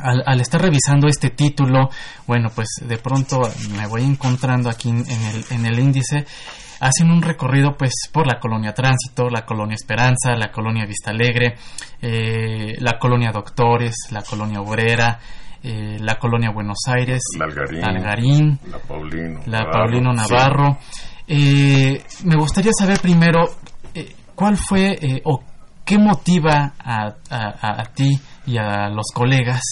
al, 0.03 0.25
al, 0.27 0.41
estar 0.41 0.61
revisando 0.61 1.07
este 1.07 1.31
título, 1.31 1.89
bueno, 2.27 2.49
pues 2.53 2.67
de 2.85 2.99
pronto 2.99 3.43
me 3.77 3.87
voy 3.87 4.03
encontrando 4.03 4.69
aquí 4.69 4.89
en 4.89 5.05
el, 5.07 5.45
en 5.51 5.67
el 5.67 5.79
índice 5.79 6.27
hacen 6.81 7.13
un 7.13 7.23
recorrido 7.23 7.77
pues 7.77 7.93
por 8.11 8.27
la 8.27 8.41
colonia 8.41 8.73
Tránsito, 8.73 9.29
la 9.29 9.45
colonia 9.45 9.77
Esperanza, 9.77 10.35
la 10.35 10.51
colonia 10.51 10.85
Vista 10.85 11.11
Alegre, 11.11 11.55
eh, 12.03 12.75
la 12.81 12.99
colonia 12.99 13.31
Doctores, 13.31 13.95
la 14.11 14.23
colonia 14.23 14.61
Obrera, 14.61 15.21
eh, 15.63 15.99
la 16.01 16.17
colonia 16.17 16.51
Buenos 16.51 16.79
Aires, 16.87 17.23
la 17.39 17.45
Algarín, 17.45 17.85
Algarín 17.85 18.59
la 18.71 18.79
Paulino, 18.79 19.41
la 19.47 19.59
Navarro, 19.59 19.73
Paulino 19.73 20.13
Navarro. 20.13 20.79
Sí. 20.91 21.03
Eh, 21.29 22.03
me 22.25 22.37
gustaría 22.37 22.73
saber 22.73 22.99
primero 23.01 23.41
eh, 23.95 24.15
cuál 24.35 24.57
fue 24.57 24.97
o 25.25 25.43
qué 25.85 25.99
motiva 25.99 26.73
a, 26.79 27.15
a, 27.31 27.81
a, 27.83 27.85
ti 27.93 28.19
y 28.47 28.57
a 28.57 28.89
los 28.89 29.07
colegas 29.13 29.63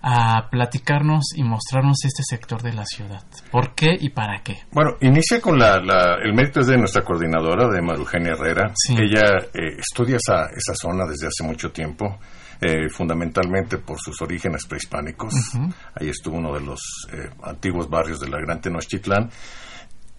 a 0.00 0.48
platicarnos 0.50 1.32
y 1.36 1.42
mostrarnos 1.42 1.98
este 2.04 2.22
sector 2.22 2.62
de 2.62 2.72
la 2.72 2.84
ciudad. 2.86 3.22
¿Por 3.50 3.74
qué 3.74 3.96
y 3.98 4.10
para 4.10 4.42
qué? 4.42 4.60
Bueno, 4.72 4.92
inicia 5.00 5.40
con 5.40 5.58
la, 5.58 5.78
la 5.80 6.14
el 6.22 6.32
mérito 6.34 6.60
es 6.60 6.68
de 6.68 6.78
nuestra 6.78 7.02
coordinadora, 7.02 7.68
de 7.68 7.82
Marugenia 7.82 8.32
Herrera. 8.32 8.72
Sí. 8.74 8.94
Ella 8.94 9.24
estudia 9.78 10.16
esa, 10.16 10.46
esa 10.56 10.74
zona 10.74 11.04
desde 11.04 11.26
hace 11.26 11.44
mucho 11.44 11.70
tiempo 11.70 12.18
eh, 12.60 12.88
fundamentalmente 12.88 13.78
por 13.78 13.98
sus 14.00 14.20
orígenes 14.20 14.66
prehispánicos. 14.66 15.32
Uh 15.54 15.58
-huh. 15.58 15.74
Ahí 15.94 16.08
estuvo 16.08 16.36
uno 16.36 16.52
de 16.54 16.60
los 16.60 16.80
eh, 17.12 17.30
antiguos 17.42 17.88
barrios 17.88 18.20
de 18.20 18.28
la 18.28 18.38
Gran 18.38 18.60
Tenochtitlán. 18.60 19.30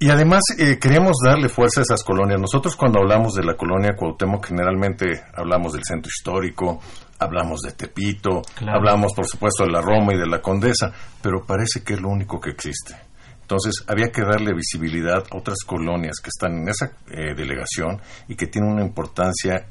Y 0.02 0.10
además 0.10 0.42
eh, 0.58 0.80
queremos 0.80 1.18
darle 1.26 1.50
fuerza 1.50 1.82
a 1.82 1.84
esas 1.84 2.04
colonias. 2.04 2.40
Nosotros 2.40 2.78
cuando 2.78 3.00
hablamos 3.00 3.34
de 3.34 3.44
la 3.44 3.58
colonia 3.58 3.98
Cuauhtémoc 3.98 4.48
generalmente 4.48 5.24
hablamos 5.36 5.74
del 5.74 5.84
centro 5.84 6.10
histórico, 6.10 6.80
hablamos 7.20 7.60
de 7.60 7.74
Tepito, 7.74 8.42
claro. 8.56 8.78
hablamos 8.78 9.14
por 9.14 9.28
supuesto 9.28 9.66
de 9.66 9.72
la 9.72 9.82
Roma 9.82 10.14
y 10.14 10.18
de 10.18 10.26
la 10.26 10.42
Condesa, 10.42 10.94
pero 11.22 11.46
parece 11.46 11.84
que 11.84 11.96
es 11.96 12.02
lo 12.02 12.08
único 12.08 12.40
que 12.40 12.52
existe. 12.52 12.96
Entonces 13.42 13.84
había 13.88 14.10
que 14.10 14.22
darle 14.22 14.54
visibilidad 14.54 15.24
a 15.32 15.38
otras 15.38 15.58
colonias 15.66 16.22
que 16.24 16.30
están 16.30 16.60
en 16.60 16.70
esa 16.70 16.94
eh, 17.12 17.36
delegación 17.36 18.00
y 18.30 18.36
que 18.36 18.48
tienen 18.48 18.72
una 18.72 18.86
importancia 18.86 19.66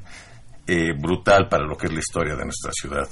eh, 0.69 0.93
brutal 0.93 1.47
para 1.49 1.65
lo 1.65 1.75
que 1.75 1.87
es 1.87 1.93
la 1.93 1.99
historia 1.99 2.35
de 2.35 2.43
nuestra 2.43 2.71
ciudad. 2.71 3.07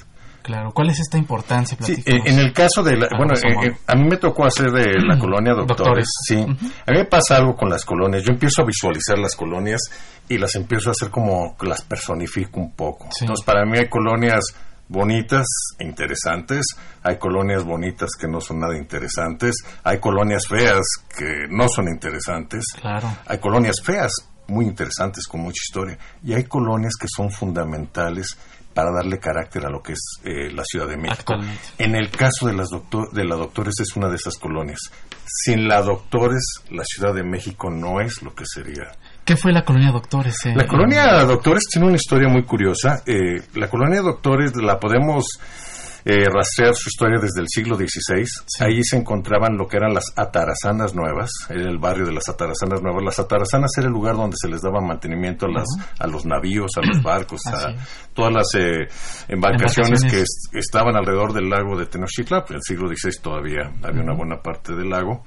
Claro. 0.48 0.72
¿cuál 0.74 0.90
es 0.90 1.00
esta 1.02 1.18
importancia? 1.18 1.78
Sí, 1.82 2.02
eh, 2.06 2.22
en 2.24 2.40
el 2.40 2.54
caso 2.54 2.82
de, 2.82 2.96
la, 2.96 3.10
bueno, 3.18 3.34
eh, 3.34 3.68
eh, 3.68 3.78
a 3.86 3.96
mí 3.96 4.08
me 4.08 4.16
tocó 4.16 4.46
hacer 4.46 4.72
de 4.72 4.94
la 5.06 5.20
colonia 5.20 5.54
doctores, 5.54 6.08
sí. 6.26 6.38
A 6.38 6.92
mí 6.92 6.98
me 7.00 7.04
pasa 7.04 7.36
algo 7.36 7.54
con 7.54 7.70
las 7.70 7.84
colonias, 7.84 8.24
yo 8.24 8.32
empiezo 8.32 8.62
a 8.62 8.66
visualizar 8.66 9.20
las 9.20 9.36
colonias 9.36 9.82
y 10.30 10.38
las 10.38 10.56
empiezo 10.56 10.88
a 10.88 10.92
hacer 10.92 11.10
como 11.10 11.58
las 11.62 11.82
personifico 11.82 12.62
un 12.62 12.72
poco. 12.72 13.10
Entonces, 13.20 13.46
para 13.46 13.66
mí 13.66 13.78
hay 13.78 13.90
colonias 13.90 14.40
bonitas 14.88 15.46
e 15.80 15.84
interesantes, 15.84 16.66
hay 17.04 17.18
colonias 17.18 17.66
bonitas 17.66 18.12
que 18.18 18.30
no 18.30 18.40
son 18.40 18.60
nada 18.62 18.78
interesantes, 18.78 19.54
hay 19.84 20.00
colonias 20.00 20.48
feas 20.48 20.86
que 21.14 21.48
no 21.50 21.68
son 21.68 21.90
interesantes, 21.90 22.64
claro. 22.80 23.10
hay 23.26 23.40
colonias 23.40 23.82
feas 23.84 24.14
muy 24.48 24.66
interesantes 24.66 25.28
con 25.28 25.42
mucha 25.42 25.62
historia 25.68 25.98
y 26.24 26.34
hay 26.34 26.44
colonias 26.44 26.94
que 27.00 27.08
son 27.08 27.30
fundamentales 27.32 28.38
para 28.78 28.92
darle 28.92 29.18
carácter 29.18 29.66
a 29.66 29.72
lo 29.72 29.82
que 29.82 29.94
es 29.94 30.20
eh, 30.24 30.52
la 30.54 30.64
Ciudad 30.64 30.88
de 30.88 30.98
México. 30.98 31.34
En 31.80 31.96
el 31.96 32.12
caso 32.12 32.46
de, 32.46 32.54
las 32.54 32.70
doctor 32.70 33.12
de 33.12 33.26
la 33.26 33.36
Doctores 33.36 33.74
es 33.80 33.96
una 33.96 34.08
de 34.08 34.18
esas 34.18 34.38
colonias. 34.38 34.78
Sin 35.26 35.68
la 35.68 35.82
Doctores, 35.82 36.44
la 36.70 36.84
Ciudad 36.84 37.16
de 37.16 37.24
México 37.24 37.72
no 37.72 38.00
es 38.02 38.22
lo 38.22 38.36
que 38.36 38.46
sería. 38.46 38.92
¿Qué 39.26 39.36
fue 39.36 39.52
la 39.52 39.66
colonia 39.66 39.92
Doctores? 39.92 40.36
Eh? 40.46 40.54
La 40.56 40.68
colonia 40.68 41.24
Doctores 41.24 41.64
tiene 41.72 41.88
una 41.88 41.96
historia 41.96 42.30
muy 42.30 42.44
curiosa. 42.44 43.02
Eh, 43.08 43.42
la 43.56 43.68
colonia 43.68 44.02
Doctores 44.02 44.56
la 44.56 44.80
podemos 44.80 45.26
eh, 46.06 46.26
rastrear 46.30 46.76
su 46.76 46.90
historia 46.90 47.20
desde 47.20 47.42
el 47.42 47.48
siglo 47.48 47.76
XVI. 47.76 48.24
Ahí 48.60 48.84
se 48.84 48.98
encontraban 48.98 49.58
lo 49.58 49.68
que 49.68 49.78
eran 49.78 49.94
las 49.94 50.14
atarazanas 50.16 50.96
nuevas, 50.96 51.32
era 51.50 51.70
el 51.70 51.78
barrio 51.78 52.06
de 52.06 52.14
las 52.14 52.28
atarazanas 52.30 52.82
nuevas. 52.82 53.04
Las 53.04 53.20
atarazanas 53.20 53.72
era 53.78 53.88
el 53.88 53.94
lugar 53.94 54.16
donde 54.16 54.38
se 54.40 54.48
les 54.48 54.62
daba 54.62 54.82
mantenimiento 54.82 55.46
a, 55.46 55.50
las, 55.50 55.68
a 56.00 56.08
los 56.08 56.26
navíos, 56.26 56.72
a 56.78 56.86
los 56.86 57.02
barcos, 57.02 57.42
a 57.48 57.74
todas 58.14 58.34
las 58.34 58.48
eh, 58.56 58.88
embarcaciones 59.28 60.04
que 60.04 60.24
estaban 60.58 60.96
alrededor 60.96 61.34
del 61.34 61.50
lago 61.50 61.78
de 61.78 61.86
Tenochtitlan. 61.86 62.44
En 62.50 62.56
el 62.56 62.62
siglo 62.62 62.88
XVI 62.88 63.22
todavía 63.22 63.72
había 63.84 64.04
una 64.04 64.16
buena 64.16 64.42
parte 64.42 64.76
del 64.76 64.90
lago 64.90 65.24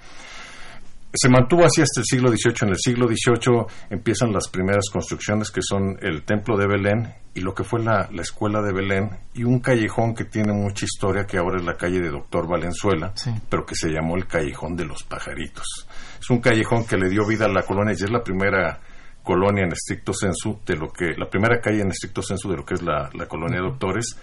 se 1.13 1.29
mantuvo 1.29 1.65
así 1.65 1.83
hasta 1.83 2.01
el 2.01 2.07
siglo 2.07 2.29
XVIII. 2.29 2.55
En 2.63 2.69
el 2.69 2.77
siglo 2.77 3.07
XVIII 3.07 3.67
empiezan 3.91 4.33
las 4.33 4.49
primeras 4.49 4.89
construcciones 4.91 5.51
que 5.51 5.61
son 5.63 5.99
el 6.01 6.23
templo 6.23 6.57
de 6.57 6.67
Belén 6.67 7.15
y 7.35 7.41
lo 7.41 7.55
que 7.55 7.65
fue 7.65 7.83
la, 7.83 8.09
escuela 8.21 8.61
de 8.63 8.73
Belén 8.73 9.11
y 9.35 9.45
un 9.45 9.61
callejón 9.61 10.15
que 10.15 10.25
tiene 10.25 10.53
mucha 10.53 10.85
historia 10.85 11.27
que 11.27 11.39
ahora 11.39 11.59
es 11.59 11.65
la 11.65 11.77
calle 11.77 12.01
de 12.01 12.11
Doctor 12.11 12.49
Valenzuela, 12.49 13.13
pero 13.49 13.65
que 13.65 13.75
se 13.75 13.89
llamó 13.89 14.17
el 14.17 14.27
Callejón 14.27 14.77
de 14.77 14.85
los 14.85 15.03
Pajaritos. 15.05 15.87
Es 16.21 16.31
un 16.31 16.41
callejón 16.41 16.85
que 16.87 16.97
le 16.97 17.09
dio 17.09 17.27
vida 17.27 17.47
a 17.47 17.49
la 17.49 17.63
colonia 17.63 17.95
y 17.99 18.03
es 18.03 18.11
la 18.11 18.23
primera 18.23 18.81
colonia 19.23 19.65
en 19.65 19.73
estricto 19.73 20.13
sensu 20.13 20.61
de 20.65 20.77
lo 20.77 20.93
que 20.93 21.13
la 21.17 21.29
primera 21.29 21.61
calle 21.61 21.83
en 21.83 21.91
estricto 21.91 22.23
sensu 22.23 22.51
de 22.51 22.57
lo 22.57 22.65
que 22.65 22.75
es 22.75 22.83
la, 22.83 23.11
la 23.15 23.27
colonia 23.27 23.59
de 23.59 23.69
Doctores. 23.69 24.17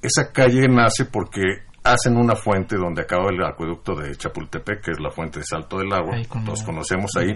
Esa 0.00 0.30
calle 0.32 0.68
nace 0.68 1.06
porque 1.06 1.67
hacen 1.84 2.16
una 2.16 2.34
fuente 2.34 2.76
donde 2.76 3.02
acaba 3.02 3.30
el 3.30 3.42
acueducto 3.42 3.94
de 3.94 4.14
Chapultepec, 4.16 4.82
que 4.82 4.90
es 4.92 5.00
la 5.00 5.10
fuente 5.10 5.40
de 5.40 5.44
Salto 5.44 5.78
del 5.78 5.92
Agua, 5.92 6.16
todos 6.44 6.62
conocemos 6.62 7.10
ahí, 7.16 7.34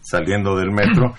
saliendo 0.00 0.56
del 0.56 0.70
metro. 0.70 1.14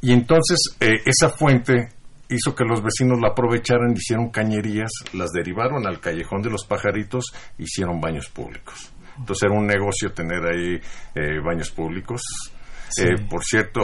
Y 0.00 0.12
entonces 0.12 0.76
eh, 0.80 1.00
esa 1.06 1.28
fuente 1.30 1.88
hizo 2.28 2.54
que 2.54 2.64
los 2.64 2.82
vecinos 2.82 3.20
la 3.20 3.28
aprovecharan, 3.28 3.92
hicieron 3.92 4.30
cañerías, 4.30 4.90
las 5.12 5.30
derivaron 5.32 5.86
al 5.86 6.00
callejón 6.00 6.42
de 6.42 6.50
los 6.50 6.64
pajaritos, 6.66 7.32
hicieron 7.58 8.00
baños 8.00 8.28
públicos. 8.28 8.92
Entonces 9.18 9.44
era 9.44 9.58
un 9.58 9.66
negocio 9.66 10.12
tener 10.12 10.44
ahí 10.44 10.80
eh, 11.14 11.40
baños 11.44 11.70
públicos. 11.70 12.20
Eh, 12.98 13.22
por 13.28 13.44
cierto, 13.44 13.80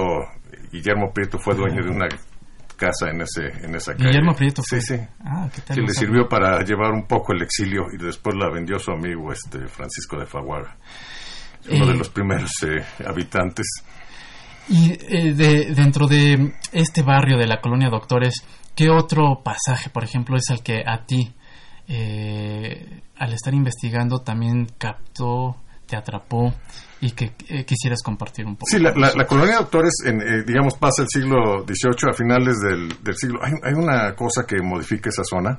Guillermo 0.73 1.13
Prieto 1.13 1.39
fue 1.39 1.55
dueño 1.55 1.83
de 1.83 1.91
una 1.91 2.09
casa 2.81 3.11
en 3.11 3.21
ese 3.21 3.67
en 3.67 3.75
esa 3.75 3.93
calle. 3.93 4.07
Guillermo 4.07 4.35
Prieto 4.35 4.63
Sí, 4.63 4.81
sí. 4.81 4.97
Ah, 5.23 5.49
¿qué 5.55 5.61
tal? 5.61 5.77
le 5.77 5.93
sirvió 5.93 6.27
para 6.27 6.63
llevar 6.65 6.93
un 6.93 7.07
poco 7.07 7.35
el 7.35 7.43
exilio 7.43 7.83
y 7.93 8.03
después 8.03 8.35
la 8.37 8.51
vendió 8.51 8.79
su 8.79 8.91
amigo 8.91 9.31
este 9.31 9.69
Francisco 9.69 10.19
de 10.19 10.25
Faguaga, 10.25 10.77
uno 11.71 11.87
de 11.87 11.93
eh, 11.93 11.97
los 11.99 12.09
primeros 12.09 12.51
eh, 12.63 12.83
habitantes. 13.07 13.67
Y 14.71 14.93
eh, 14.93 15.35
de, 15.35 15.75
dentro 15.75 16.07
de 16.07 16.55
este 16.73 17.03
barrio 17.03 17.37
de 17.37 17.47
la 17.47 17.61
colonia 17.61 17.91
Doctores, 17.91 18.35
¿qué 18.75 18.89
otro 18.89 19.43
pasaje, 19.45 19.91
por 19.91 20.05
ejemplo, 20.05 20.37
es 20.37 20.49
el 20.49 20.63
que 20.63 20.83
a 20.87 21.05
ti, 21.05 21.35
al 23.19 23.33
estar 23.33 23.53
investigando, 23.53 24.21
también 24.21 24.67
captó, 24.79 25.57
te 25.91 25.97
atrapó 25.97 26.55
y 27.01 27.11
que 27.13 27.33
eh, 27.49 27.65
quisieras 27.65 28.03
compartir 28.03 28.47
un 28.47 28.55
poco. 28.55 28.67
Sí, 28.71 28.79
la, 28.79 28.93
colonia 29.27 29.55
de 29.55 29.61
doctores, 29.63 29.95
en, 30.05 30.21
eh, 30.21 30.45
digamos, 30.47 30.75
pasa 30.75 31.03
el 31.03 31.09
siglo 31.09 31.65
XVIII, 31.65 32.11
a 32.11 32.15
finales 32.15 32.61
del, 32.61 33.17
siglo. 33.17 33.41
Hay, 33.43 33.53
hay, 33.63 33.75
una 33.75 34.15
cosa 34.15 34.45
que 34.47 34.63
modifica 34.63 35.11
esa 35.11 35.25
zona. 35.25 35.59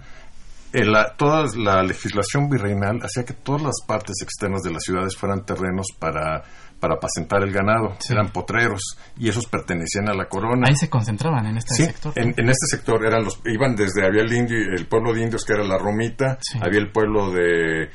La, 0.73 1.13
toda 1.17 1.47
la 1.57 1.83
legislación 1.83 2.49
virreinal 2.49 3.01
hacía 3.03 3.25
que 3.25 3.33
todas 3.33 3.61
las 3.61 3.75
partes 3.85 4.15
externas 4.21 4.61
de 4.61 4.71
las 4.71 4.83
ciudades 4.83 5.17
fueran 5.17 5.43
terrenos 5.43 5.87
para, 5.99 6.43
para 6.79 6.95
apacentar 6.95 7.43
el 7.43 7.51
ganado. 7.51 7.97
Eran 8.09 8.31
potreros 8.31 8.97
y 9.17 9.27
esos 9.27 9.47
pertenecían 9.47 10.07
a 10.07 10.13
la 10.13 10.29
corona. 10.29 10.67
Ahí 10.69 10.75
se 10.77 10.89
concentraban 10.89 11.45
en 11.47 11.57
este 11.57 11.75
sector. 11.75 12.13
En, 12.15 12.33
en, 12.37 12.49
este 12.49 12.67
sector 12.67 13.05
eran 13.05 13.25
los, 13.25 13.41
iban 13.45 13.75
desde, 13.75 14.05
había 14.05 14.21
el, 14.21 14.31
indio, 14.31 14.57
el 14.57 14.85
pueblo 14.87 15.13
de 15.13 15.23
indios 15.23 15.43
que 15.43 15.53
era 15.53 15.63
la 15.65 15.77
Romita, 15.77 16.37
había 16.61 16.79
el 16.79 16.89
pueblo 16.89 17.31
de 17.31 17.89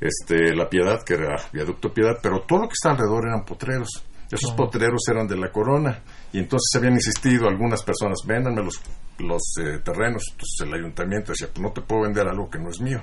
este, 0.00 0.54
La 0.54 0.68
Piedad, 0.68 1.02
que 1.04 1.14
era 1.14 1.36
Viaducto 1.52 1.92
Piedad, 1.92 2.18
pero 2.22 2.42
todo 2.42 2.60
lo 2.60 2.68
que 2.68 2.74
está 2.74 2.90
alrededor 2.90 3.26
eran 3.26 3.44
potreros. 3.44 4.04
Esos 4.30 4.52
potreros 4.52 5.00
eran 5.10 5.26
de 5.26 5.38
la 5.38 5.50
corona 5.50 6.02
y 6.32 6.38
entonces 6.38 6.68
habían 6.76 6.92
insistido 6.92 7.48
algunas 7.48 7.82
personas, 7.82 8.18
véndanme 8.26 8.62
los, 8.62 8.78
los 9.18 9.42
eh, 9.58 9.78
terrenos. 9.82 10.22
Entonces 10.32 10.66
el 10.66 10.74
ayuntamiento 10.74 11.32
decía, 11.32 11.48
pues 11.48 11.60
no 11.60 11.72
te 11.72 11.80
puedo 11.80 12.02
vender 12.02 12.28
algo 12.28 12.50
que 12.50 12.58
no 12.58 12.68
es 12.68 12.78
mío. 12.78 13.00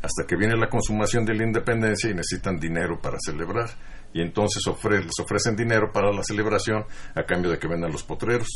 Hasta 0.00 0.24
que 0.28 0.36
viene 0.36 0.56
la 0.56 0.68
consumación 0.68 1.24
de 1.24 1.34
la 1.34 1.44
independencia 1.44 2.08
y 2.08 2.14
necesitan 2.14 2.56
dinero 2.56 3.00
para 3.00 3.18
celebrar. 3.18 3.68
Y 4.12 4.22
entonces 4.22 4.62
les 4.64 5.20
ofrecen 5.20 5.56
dinero 5.56 5.90
para 5.92 6.12
la 6.12 6.22
celebración 6.22 6.84
a 7.16 7.24
cambio 7.24 7.50
de 7.50 7.58
que 7.58 7.66
vendan 7.66 7.90
los 7.90 8.04
potreros. 8.04 8.48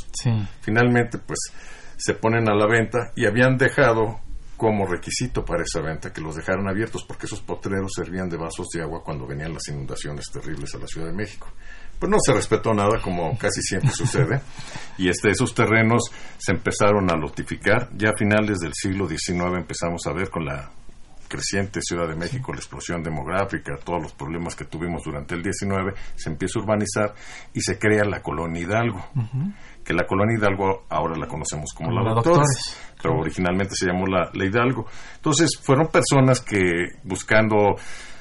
Finalmente, 0.61 1.19
pues 1.19 1.39
se 1.97 2.15
ponen 2.15 2.49
a 2.49 2.55
la 2.55 2.67
venta 2.67 3.13
y 3.17 3.27
habían 3.27 3.57
dejado 3.57 4.21
como 4.57 4.87
requisito 4.87 5.45
para 5.45 5.63
esa 5.63 5.81
venta 5.81 6.13
que 6.13 6.21
los 6.21 6.37
dejaran 6.37 6.69
abiertos 6.69 7.05
porque 7.07 7.27
esos 7.27 7.41
potreros 7.41 7.93
servían 7.95 8.29
de 8.29 8.37
vasos 8.37 8.69
de 8.73 8.83
agua 8.83 9.03
cuando 9.03 9.27
venían 9.27 9.53
las 9.53 9.67
inundaciones 9.69 10.27
terribles 10.33 10.75
a 10.75 10.79
la 10.79 10.87
Ciudad 10.87 11.09
de 11.09 11.15
México. 11.15 11.49
Pues 11.99 12.11
no 12.11 12.19
se 12.21 12.33
respetó 12.33 12.73
nada 12.73 13.01
como 13.03 13.37
casi 13.39 13.63
siempre 13.63 13.91
sucede 13.95 14.41
y 14.99 15.09
este, 15.09 15.31
esos 15.31 15.55
terrenos 15.55 16.03
se 16.39 16.53
empezaron 16.53 17.11
a 17.11 17.17
lotificar. 17.17 17.91
Ya 17.97 18.11
a 18.11 18.17
finales 18.17 18.61
del 18.61 18.73
siglo 18.75 19.09
XIX 19.09 19.57
empezamos 19.57 20.07
a 20.07 20.13
ver 20.13 20.31
con 20.31 20.45
la 20.45 20.71
creciente 21.27 21.81
Ciudad 21.83 22.07
de 22.07 22.15
México, 22.15 22.53
la 22.53 22.59
explosión 22.59 23.03
demográfica, 23.03 23.77
todos 23.83 24.03
los 24.03 24.13
problemas 24.13 24.55
que 24.55 24.67
tuvimos 24.67 25.03
durante 25.05 25.35
el 25.35 25.43
XIX, 25.43 25.99
se 26.15 26.31
empieza 26.31 26.59
a 26.59 26.63
urbanizar 26.63 27.15
y 27.53 27.61
se 27.61 27.79
crea 27.79 28.05
la 28.05 28.21
colonia 28.21 28.63
Hidalgo 28.63 29.05
que 29.85 29.93
la 29.93 30.07
colonia 30.07 30.39
Hidalgo 30.39 30.85
ahora 30.89 31.17
la 31.17 31.29
conocemos 31.29 31.73
como, 31.75 31.91
la, 31.91 32.15
Doctores, 32.15 32.77
pero 33.05 33.21
originalmente 33.21 33.75
se 33.77 33.87
llamó 33.87 34.07
la, 34.07 34.31
Hidalgo. 34.33 34.87
Entonces 35.17 35.51
fueron 35.63 35.89
personas 35.89 36.41
que 36.41 36.59
buscando 37.03 37.75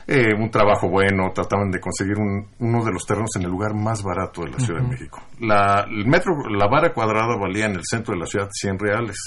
eh, 0.06 0.34
un 0.38 0.52
trabajo 0.52 0.89
bueno 0.89 1.32
trataban 1.34 1.72
de 1.72 1.80
conseguir 1.80 2.17
uno 2.17 2.84
de 2.84 2.91
los 2.91 3.06
terrenos 3.06 3.30
en 3.38 3.43
el 3.43 3.50
lugar 3.50 3.74
más 3.74 4.04
barato 4.04 4.41
de 4.41 4.52
la 4.52 4.60
Ciudad 4.60 4.82
de 4.82 4.89
México. 4.89 5.22
La, 5.39 5.86
el 5.89 6.06
metro, 6.06 6.34
la 6.50 6.67
vara 6.67 6.91
cuadrada 6.93 7.38
valía 7.38 7.67
en 7.67 7.76
el 7.76 7.86
centro 7.89 8.13
de 8.13 8.19
la 8.19 8.26
ciudad 8.26 8.50
100 8.52 8.78
reales. 8.78 9.17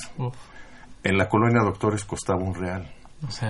En 1.03 1.17
la 1.17 1.27
colonia 1.27 1.63
Doctores 1.63 2.05
costaba 2.05 2.43
un 2.43 2.55
real 2.55 2.87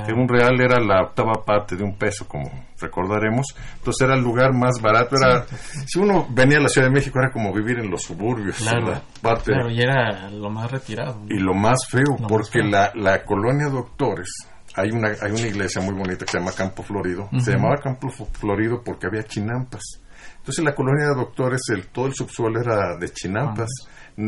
que 0.06 0.12
un 0.12 0.28
real 0.28 0.60
era 0.60 0.80
la 0.80 1.02
octava 1.02 1.44
parte 1.44 1.76
de 1.76 1.84
un 1.84 1.96
peso, 1.96 2.26
como 2.26 2.50
recordaremos. 2.80 3.46
Entonces 3.78 4.06
era 4.06 4.14
el 4.14 4.22
lugar 4.22 4.52
más 4.52 4.80
barato. 4.80 5.16
Era, 5.16 5.44
Si 5.86 5.98
uno 5.98 6.26
venía 6.30 6.58
a 6.58 6.62
la 6.62 6.68
Ciudad 6.68 6.88
de 6.88 6.92
México 6.92 7.18
era 7.18 7.30
como 7.30 7.52
vivir 7.52 7.78
en 7.78 7.90
los 7.90 8.02
suburbios. 8.02 8.56
Claro, 8.58 9.00
parte, 9.22 9.52
y 9.70 9.80
era 9.80 10.30
lo 10.30 10.50
más 10.50 10.70
retirado. 10.70 11.22
Y 11.28 11.38
lo 11.38 11.54
más 11.54 11.86
feo, 11.88 12.16
porque 12.28 12.62
La, 12.62 12.92
la 12.94 13.24
colonia 13.24 13.68
Doctores, 13.68 14.28
hay 14.74 14.90
una, 14.90 15.08
hay 15.08 15.30
una 15.30 15.46
iglesia 15.46 15.80
muy 15.80 15.94
bonita 15.94 16.24
que 16.24 16.32
se 16.32 16.38
llama 16.38 16.52
Campo 16.52 16.82
Florido. 16.82 17.28
Se 17.38 17.52
llamaba 17.52 17.76
Campo 17.82 18.08
Florido 18.10 18.82
porque 18.84 19.06
había 19.06 19.22
chinampas. 19.22 19.82
Entonces 20.38 20.64
la 20.64 20.74
colonia 20.74 21.08
de 21.08 21.14
doctores, 21.14 21.60
el, 21.70 21.88
todo 21.88 22.06
el 22.06 22.14
subsuelo 22.14 22.60
era 22.60 22.96
de 22.96 23.08
chinampas. 23.10 23.68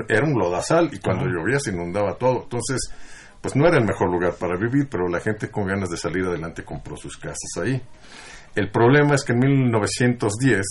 Era 0.09 0.27
un 0.27 0.39
lodazal 0.39 0.91
y 0.93 0.99
cuando 0.99 1.27
llovía 1.27 1.59
se 1.61 1.71
inundaba 1.71 2.15
todo. 2.15 2.43
Entonces 2.45 2.93
pues 3.41 3.55
no 3.57 3.67
era 3.67 3.79
el 3.79 3.85
mejor 3.85 4.11
lugar 4.11 4.35
para 4.35 4.57
vivir, 4.57 4.89
pero 4.91 5.09
la 5.09 5.21
gente 5.21 5.51
con 5.51 5.67
ganas 5.67 5.89
de 5.89 5.97
salir 5.97 6.25
adelante 6.25 6.65
compró 6.65 6.97
sus 6.97 7.17
casas 7.17 7.51
ahí. 7.63 7.81
El 8.55 8.71
problema 8.71 9.15
es 9.15 9.25
que 9.25 9.33
en 9.33 9.39
1910 9.39 10.63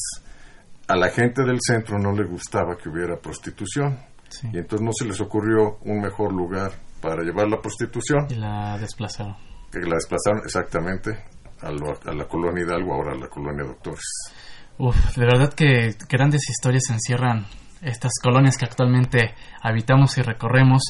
a 0.87 0.95
la 0.95 1.09
gente 1.09 1.43
del 1.43 1.59
centro 1.61 1.97
no 1.97 2.11
le 2.11 2.25
gustaba 2.25 2.77
que 2.77 2.89
hubiera 2.89 3.17
prostitución. 3.17 3.99
Y 4.51 4.57
entonces 4.57 4.81
no 4.81 4.91
se 4.91 5.05
les 5.05 5.19
ocurrió 5.21 5.77
un 5.85 6.01
mejor 6.01 6.33
lugar 6.33 6.71
para 7.01 7.23
llevar 7.23 7.47
la 7.47 7.61
prostitución. 7.61 8.27
Y 8.29 8.35
la 8.35 8.77
desplazaron. 8.77 9.35
Que 9.71 9.79
la 9.79 9.95
desplazaron 9.95 10.41
exactamente 10.43 11.11
a, 11.61 11.67
a 11.67 12.13
la 12.13 12.27
colonia 12.27 12.63
Hidalgo, 12.63 12.93
ahora 12.93 13.13
a 13.13 13.15
la 13.17 13.27
colonia 13.27 13.63
Doctores. 13.63 14.03
Uf, 14.77 15.15
de 15.15 15.25
verdad 15.25 15.53
que 15.53 15.95
grandes 16.09 16.49
historias 16.49 16.83
encierran 16.89 17.45
estas 17.81 18.11
colonias 18.21 18.57
que 18.57 18.65
actualmente 18.65 19.33
habitamos 19.61 20.17
y 20.17 20.21
recorremos. 20.21 20.81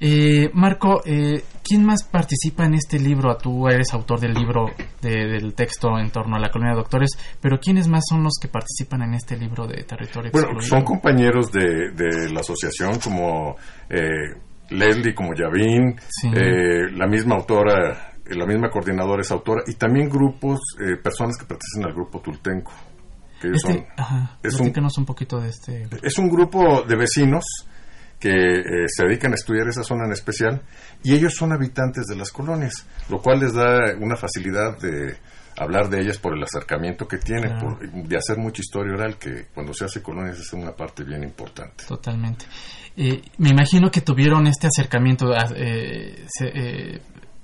Eh, 0.00 0.50
Marco, 0.54 1.02
eh, 1.04 1.42
¿quién 1.62 1.84
más 1.84 2.04
participa 2.04 2.64
en 2.64 2.74
este 2.74 2.98
libro? 2.98 3.36
Tú 3.36 3.68
eres 3.68 3.92
autor 3.92 4.20
del 4.20 4.34
libro, 4.34 4.66
del 5.00 5.54
texto 5.54 5.98
en 5.98 6.10
torno 6.10 6.36
a 6.36 6.40
la 6.40 6.50
colonia 6.50 6.74
de 6.74 6.80
doctores, 6.80 7.10
pero 7.40 7.58
¿quiénes 7.58 7.88
más 7.88 8.04
son 8.08 8.22
los 8.22 8.34
que 8.40 8.48
participan 8.48 9.02
en 9.02 9.14
este 9.14 9.36
libro 9.36 9.66
de 9.66 9.84
territorio? 9.84 10.30
Bueno, 10.32 10.60
son 10.60 10.82
compañeros 10.82 11.50
de, 11.52 12.30
la 12.32 12.40
asociación 12.40 12.98
como 12.98 13.56
eh, 13.88 14.34
Leslie, 14.70 15.14
como 15.14 15.34
Yavín, 15.34 15.96
eh, 16.34 16.90
la 16.92 17.06
misma 17.06 17.36
autora, 17.36 18.12
la 18.26 18.46
misma 18.46 18.70
coordinadora 18.70 19.22
es 19.22 19.30
autora, 19.30 19.62
y 19.66 19.74
también 19.74 20.08
grupos, 20.08 20.60
personas 21.02 21.36
que 21.36 21.44
pertenecen 21.44 21.84
al 21.84 21.92
grupo 21.92 22.20
Tultenco. 22.20 22.72
Este, 23.50 23.86
es 24.42 24.96
un, 24.98 25.04
poquito 25.04 25.40
de 25.40 25.48
este. 25.48 25.88
Es 26.02 26.18
un 26.18 26.28
grupo 26.28 26.82
de 26.82 26.96
vecinos 26.96 27.44
que 28.18 28.30
eh, 28.30 28.62
se 28.86 29.04
dedican 29.04 29.32
a 29.32 29.34
estudiar 29.34 29.66
esa 29.66 29.82
zona 29.82 30.04
en 30.06 30.12
especial 30.12 30.62
y 31.02 31.14
ellos 31.14 31.34
son 31.34 31.52
habitantes 31.52 32.06
de 32.06 32.14
las 32.14 32.30
colonias, 32.30 32.86
lo 33.08 33.18
cual 33.18 33.40
les 33.40 33.52
da 33.52 33.96
una 33.98 34.16
facilidad 34.16 34.78
de 34.78 35.16
hablar 35.58 35.88
de 35.88 36.00
ellas 36.00 36.18
por 36.18 36.36
el 36.36 36.42
acercamiento 36.42 37.06
que 37.06 37.18
tienen, 37.18 37.52
de 38.08 38.16
hacer 38.16 38.38
mucha 38.38 38.60
historia 38.60 38.94
oral, 38.94 39.18
que 39.18 39.46
cuando 39.52 39.74
se 39.74 39.84
hace 39.84 40.02
colonias 40.02 40.38
es 40.38 40.52
una 40.52 40.72
parte 40.72 41.04
bien 41.04 41.22
importante. 41.22 41.84
Totalmente. 41.86 42.46
Eh, 42.96 43.22
me 43.38 43.50
imagino 43.50 43.90
que 43.90 44.02
tuvieron 44.02 44.46
este 44.46 44.66
acercamiento, 44.68 45.32
eh, 45.56 46.26
eh 46.40 47.00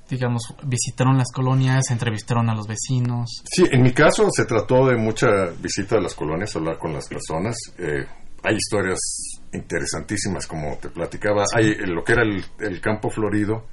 digamos, 0.09 0.55
visitaron 0.65 1.19
las 1.19 1.31
colonias, 1.33 1.91
entrevistaron 1.91 2.49
a 2.49 2.55
los 2.55 2.67
vecinos. 2.67 3.43
Sí, 3.45 3.65
en 3.71 3.83
mi 3.83 3.93
caso 3.93 4.29
se 4.31 4.45
trató 4.45 4.87
de 4.87 4.97
mucha 4.97 5.29
visita 5.61 5.97
a 5.97 6.01
las 6.01 6.15
colonias, 6.15 6.55
hablar 6.57 6.79
con 6.79 6.93
las 6.93 7.09
personas. 7.09 7.57
Eh, 7.79 8.07
hay 8.43 8.57
historias 8.57 8.99
interesantísimas, 9.53 10.47
como 10.47 10.77
te 10.79 10.89
platicaba. 10.89 11.45
Hay 11.55 11.75
lo 11.87 12.03
que 12.05 12.13
era 12.13 12.23
el 12.23 12.81
campo 12.81 13.11
florido, 13.11 13.65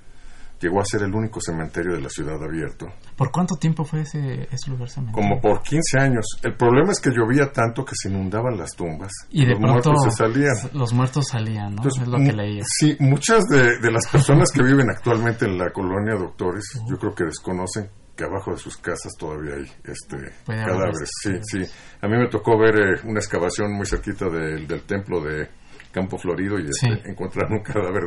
llegó 0.60 0.80
a 0.80 0.86
ser 0.86 1.04
el 1.04 1.14
único 1.14 1.40
cementerio 1.40 1.96
de 1.96 2.02
la 2.02 2.10
ciudad 2.10 2.42
abierto. 2.42 2.88
¿Por 3.16 3.32
cuánto 3.32 3.56
tiempo 3.56 3.84
fue 3.84 4.02
ese, 4.02 4.48
ese 4.52 4.72
lugar 4.72 4.90
cementerio? 4.90 5.30
Como 5.30 5.42
por 5.42 5.62
15 5.62 6.00
años. 6.00 6.26
El 6.44 6.56
problema 6.56 6.92
es 6.92 7.00
que 7.00 7.12
llovía 7.12 7.52
tanto 7.52 7.84
que 7.84 7.94
se 7.96 8.10
inundaban 8.10 8.58
las 8.58 8.72
tumbas. 8.72 9.12
Y 9.30 9.46
de 9.46 9.52
los 9.52 9.60
muertos 9.60 10.04
se 10.04 10.12
salían. 10.12 10.56
Los 10.74 10.94
muertos 10.94 11.28
salían, 11.28 11.76
¿no? 11.76 11.88
es 11.88 12.08
lo 12.08 12.18
que 12.18 12.34
leía. 12.34 12.64
Sí, 12.66 12.96
muchas 13.00 13.44
de, 13.46 13.80
de 13.80 13.92
las 13.92 14.08
personas 14.08 14.52
que 14.52 14.64
viven 14.64 14.90
actualmente 14.90 15.46
en 15.46 15.58
la 15.58 15.72
colonia 15.72 16.16
Doctores, 16.16 16.64
yo 16.90 16.98
creo 16.98 17.14
que 17.14 17.26
desconocen 17.26 17.90
que 18.16 18.24
abajo 18.24 18.52
de 18.52 18.58
sus 18.58 18.78
casas 18.78 19.12
todavía 19.20 19.56
hay 19.56 19.72
este 19.84 20.18
cadáveres. 20.46 21.10
Sí, 21.22 21.32
sí. 21.44 21.60
A 22.02 22.08
mí 22.08 22.18
me 22.18 22.30
tocó 22.30 22.58
ver 22.58 22.76
eh, 22.78 23.02
una 23.04 23.20
excavación 23.20 23.74
muy 23.74 23.86
cerquita 23.86 24.30
del 24.30 24.84
templo 24.84 25.22
de 25.22 25.50
Campo 25.92 26.18
Florido 26.18 26.60
y 26.60 26.66
este, 26.68 27.10
encontrar 27.10 27.52
un 27.52 27.60
cadáver 27.64 28.04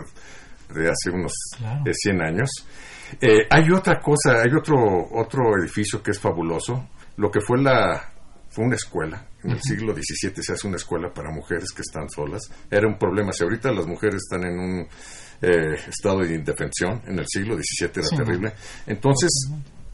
de 0.74 0.90
hace 0.90 1.10
unos 1.10 1.32
100 1.84 2.22
años. 2.22 2.50
Eh, 3.20 3.46
hay 3.50 3.70
otra 3.70 4.00
cosa, 4.00 4.42
hay 4.42 4.54
otro, 4.56 4.76
otro 5.12 5.56
edificio 5.60 6.02
que 6.02 6.10
es 6.10 6.18
fabuloso, 6.20 6.88
lo 7.16 7.30
que 7.30 7.40
fue 7.40 7.60
la 7.62 8.12
fue 8.50 8.64
una 8.64 8.76
escuela. 8.76 9.26
En 9.44 9.52
el 9.52 9.60
siglo 9.62 9.94
XVII 9.94 10.42
se 10.42 10.52
hace 10.52 10.66
una 10.66 10.76
escuela 10.76 11.12
para 11.12 11.30
mujeres 11.30 11.70
que 11.70 11.82
están 11.82 12.08
solas. 12.10 12.42
Era 12.70 12.88
un 12.88 12.98
problema. 12.98 13.32
Si 13.32 13.44
ahorita 13.44 13.70
las 13.70 13.86
mujeres 13.86 14.16
están 14.16 14.44
en 14.44 14.58
un 14.58 14.88
eh, 15.40 15.74
estado 15.86 16.20
de 16.20 16.34
indefensión, 16.34 17.02
en 17.06 17.18
el 17.20 17.26
siglo 17.28 17.54
XVII 17.54 17.90
era 17.94 18.24
terrible. 18.24 18.52
Entonces, 18.86 19.30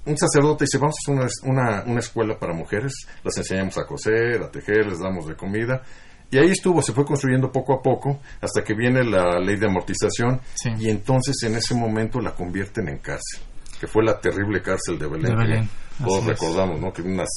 un 0.07 0.17
sacerdote 0.17 0.65
dice, 0.65 0.79
vamos 0.79 0.95
a 0.97 1.13
hacer 1.13 1.15
una, 1.45 1.63
una, 1.63 1.85
una, 1.85 2.01
escuela 2.01 2.39
para 2.39 2.55
mujeres, 2.55 2.93
las 3.23 3.37
enseñamos 3.37 3.77
a 3.77 3.85
coser, 3.85 4.43
a 4.43 4.51
tejer, 4.51 4.87
les 4.87 5.01
damos 5.01 5.27
de 5.27 5.37
comida. 5.37 5.83
Y 6.31 6.39
ahí 6.39 6.51
estuvo, 6.51 6.83
se 6.83 6.93
fue 6.93 7.05
construyendo 7.05 7.53
poco 7.53 7.75
a 7.75 7.83
poco 7.83 8.21
hasta 8.41 8.65
que 8.65 8.75
viene 8.75 9.05
la 9.05 9.39
ley 9.39 9.57
de 9.57 9.67
amortización 9.67 10.41
y 10.79 10.89
entonces 10.89 11.37
en 11.45 11.55
ese 11.55 11.75
momento 11.75 12.21
la 12.21 12.35
convierten 12.35 12.89
en 12.89 12.99
cárcel, 12.99 13.41
que 13.79 13.87
fue 13.87 14.05
la 14.05 14.19
terrible 14.21 14.61
cárcel 14.61 14.99
de 14.99 15.07
Belén. 15.07 15.69
Todos 15.99 16.25
recordamos, 16.25 16.81
¿no? 16.81 16.93
Que 16.93 17.03
unas 17.03 17.29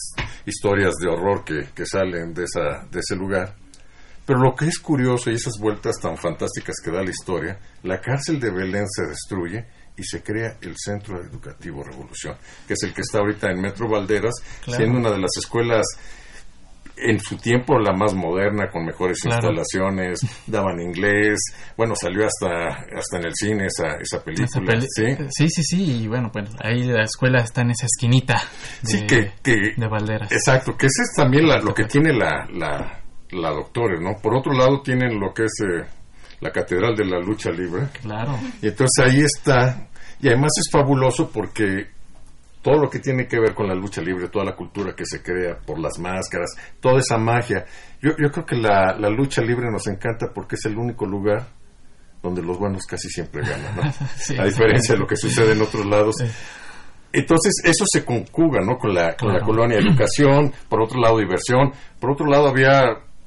historias 0.45 0.95
de 1.00 1.10
horror 1.10 1.43
que, 1.43 1.69
que 1.76 1.86
salen 1.86 2.34
de, 2.34 2.45
esa, 2.45 2.88
de 2.89 3.00
ese 3.00 3.15
lugar. 3.15 3.54
Pero 4.26 4.39
lo 4.39 4.56
que 4.56 4.65
es 4.65 4.80
curioso 4.80 5.30
y 5.30 5.36
esas 5.36 5.54
vueltas 5.60 5.95
tan 6.02 6.17
fantásticas 6.17 6.76
que 6.84 6.91
da 6.91 7.04
la 7.04 7.12
historia, 7.12 7.60
la 7.84 8.02
cárcel 8.02 8.39
de 8.39 8.52
Belén 8.52 8.86
se 8.89 9.06
destruye 9.06 9.65
y 9.95 10.04
se 10.04 10.21
crea 10.21 10.58
el 10.62 10.76
Centro 10.78 11.21
Educativo 11.21 11.84
Revolución, 11.84 12.36
que 12.67 12.73
es 12.73 12.84
el 12.84 12.93
que 12.93 13.02
está 13.02 13.19
ahorita 13.19 13.50
en 13.50 13.62
Metro 13.62 13.89
Valderas, 13.89 14.36
siendo 14.65 15.00
una 15.00 15.12
de 15.12 15.19
las 15.19 15.32
escuelas 15.38 15.86
en 16.97 17.19
su 17.19 17.38
tiempo 17.38 17.77
la 17.77 17.93
más 17.93 18.13
moderna, 18.13 18.69
con 18.71 18.86
mejores 18.86 19.19
instalaciones, 19.25 20.19
daban 20.47 20.79
inglés, 20.81 21.39
bueno, 21.75 21.93
salió 21.95 22.25
hasta 22.25 22.86
hasta 22.97 23.17
en 23.17 23.25
el 23.25 23.33
cine 23.36 23.65
esa, 23.67 23.97
esa 23.99 24.23
película. 24.23 24.81
¿sí? 25.29 25.47
¿sí? 25.49 25.63
sí, 25.63 26.03
y 26.03 26.07
bueno, 26.07 26.29
pues 26.31 26.49
ahí 26.60 26.83
la 26.83 27.03
escuela 27.03 27.41
está 27.41 27.62
en 27.62 27.71
esa 27.71 27.86
esquinita 27.86 28.41
de, 28.81 28.89
sí, 28.89 29.05
que, 29.05 29.31
de 29.75 29.88
Valderas. 29.88 30.31
Exacto, 30.31 30.75
que 30.77 30.88
ese 30.88 31.03
es 31.03 31.13
también 31.15 31.47
lo 31.47 31.73
que 31.73 31.86
tiene 31.86 32.13
la, 32.13 32.47
la, 32.51 33.01
la 33.31 33.49
doctora, 33.51 33.99
¿no? 33.99 34.19
Por 34.21 34.36
otro 34.36 34.53
lado 34.53 34.81
tienen 34.81 35.19
lo 35.19 35.33
que 35.33 35.43
es 35.43 35.53
eh, 35.62 35.86
la 36.39 36.51
Catedral 36.51 36.95
de 36.95 37.05
la 37.05 37.19
Lucha 37.19 37.51
Libre. 37.51 37.88
Claro. 38.01 38.38
Y 38.62 38.67
entonces 38.67 39.05
ahí 39.05 39.21
está, 39.21 39.88
y 40.19 40.27
además 40.27 40.51
es 40.60 40.69
fabuloso 40.71 41.29
porque 41.31 41.96
todo 42.67 42.82
lo 42.82 42.89
que 42.89 42.99
tiene 42.99 43.30
que 43.30 43.39
ver 43.39 43.56
con 43.56 43.65
la 43.65 43.73
lucha 43.73 44.01
libre, 44.01 44.27
toda 44.27 44.43
la 44.43 44.53
cultura 44.53 44.93
que 44.93 45.06
se 45.06 45.23
crea 45.23 45.58
por 45.58 45.80
las 45.80 45.97
máscaras, 45.99 46.53
toda 46.82 46.99
esa 46.99 47.17
magia. 47.17 47.63
Yo, 48.01 48.12
yo 48.21 48.30
creo 48.30 48.45
que 48.45 48.58
la, 48.58 48.93
la 48.99 49.10
lucha 49.10 49.41
libre 49.41 49.71
nos 49.71 49.88
encanta 49.88 50.34
porque 50.36 50.56
es 50.56 50.65
el 50.65 50.77
único 50.77 51.06
lugar 51.06 51.47
donde 52.21 52.41
los 52.41 52.60
buenos 52.60 52.86
casi 52.86 53.08
siempre 53.08 53.41
ganan, 53.41 53.73
¿no? 53.73 53.84
a 54.41 54.45
diferencia 54.45 54.95
de 54.95 54.99
lo 54.99 55.08
que 55.08 55.15
sucede 55.15 55.53
en 55.53 55.62
otros 55.62 55.86
lados. 55.86 56.17
Entonces, 57.13 57.53
eso 57.63 57.86
se 57.89 58.03
conjuga, 58.03 58.60
¿no? 58.60 58.77
Con 58.77 58.93
la, 58.93 59.15
con 59.15 59.32
la 59.32 59.39
colonia 59.39 59.77
educación, 59.77 60.51
por 60.67 60.82
otro 60.82 60.99
lado 60.99 61.19
diversión, 61.19 61.71
por 62.01 62.12
otro 62.12 62.25
lado 62.25 62.49
había 62.49 62.82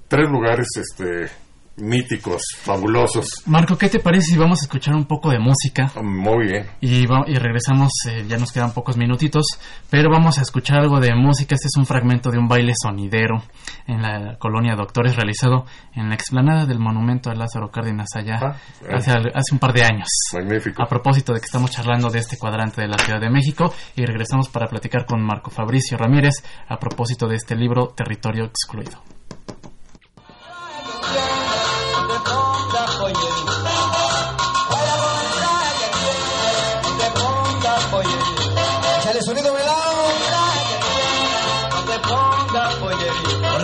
tres 0.07 0.29
lugares 0.29 0.67
este 0.77 1.33
míticos, 1.77 2.43
fabulosos. 2.63 3.27
Marco, 3.47 3.77
¿qué 3.77 3.89
te 3.89 4.01
parece 4.01 4.33
si 4.33 4.39
vamos 4.39 4.61
a 4.61 4.65
escuchar 4.65 4.95
un 4.95 5.07
poco 5.07 5.31
de 5.31 5.39
música? 5.39 5.91
Muy 6.03 6.47
bien. 6.47 6.67
Y, 6.81 7.05
y 7.05 7.35
regresamos, 7.37 7.91
eh, 8.09 8.25
ya 8.29 8.37
nos 8.37 8.53
quedan 8.53 8.73
pocos 8.73 8.97
minutitos, 8.97 9.47
pero 9.89 10.11
vamos 10.11 10.39
a 10.39 10.43
escuchar 10.43 10.79
algo 10.79 11.01
de 11.01 11.15
música. 11.15 11.55
Este 11.55 11.69
es 11.69 11.77
un 11.77 11.87
fragmento 11.87 12.31
de 12.31 12.39
un 12.39 12.49
baile 12.49 12.73
sonidero 12.81 13.43
en 13.87 14.03
la 14.03 14.37
colonia 14.39 14.75
Doctores 14.77 15.17
realizado 15.17 15.65
en 15.95 16.09
la 16.09 16.15
explanada 16.15 16.67
del 16.67 16.79
monumento 16.79 17.31
a 17.31 17.35
Lázaro 17.35 17.71
Cárdenas 17.71 18.09
allá 18.15 18.39
ah, 18.43 18.57
hace, 18.93 19.13
hace 19.13 19.53
un 19.53 19.59
par 19.59 19.73
de 19.73 19.83
años. 19.83 20.09
Magnífico. 20.33 20.83
A 20.83 20.87
propósito 20.87 21.33
de 21.33 21.41
que 21.41 21.47
estamos 21.47 21.71
charlando 21.71 22.11
de 22.11 22.19
este 22.19 22.37
cuadrante 22.37 22.83
de 22.83 22.89
la 22.89 22.99
Ciudad 22.99 23.21
de 23.21 23.31
México 23.31 23.73
y 23.97 24.05
regresamos 24.05 24.49
para 24.49 24.69
platicar 24.69 25.07
con 25.07 25.23
Marco 25.23 25.51
Fabricio 25.51 25.97
Ramírez 25.97 26.35
a 26.69 26.79
propósito 26.79 27.27
de 27.27 27.37
este 27.37 27.57
libro 27.57 27.89
Territorio 27.97 28.45
Excluido. 28.45 29.03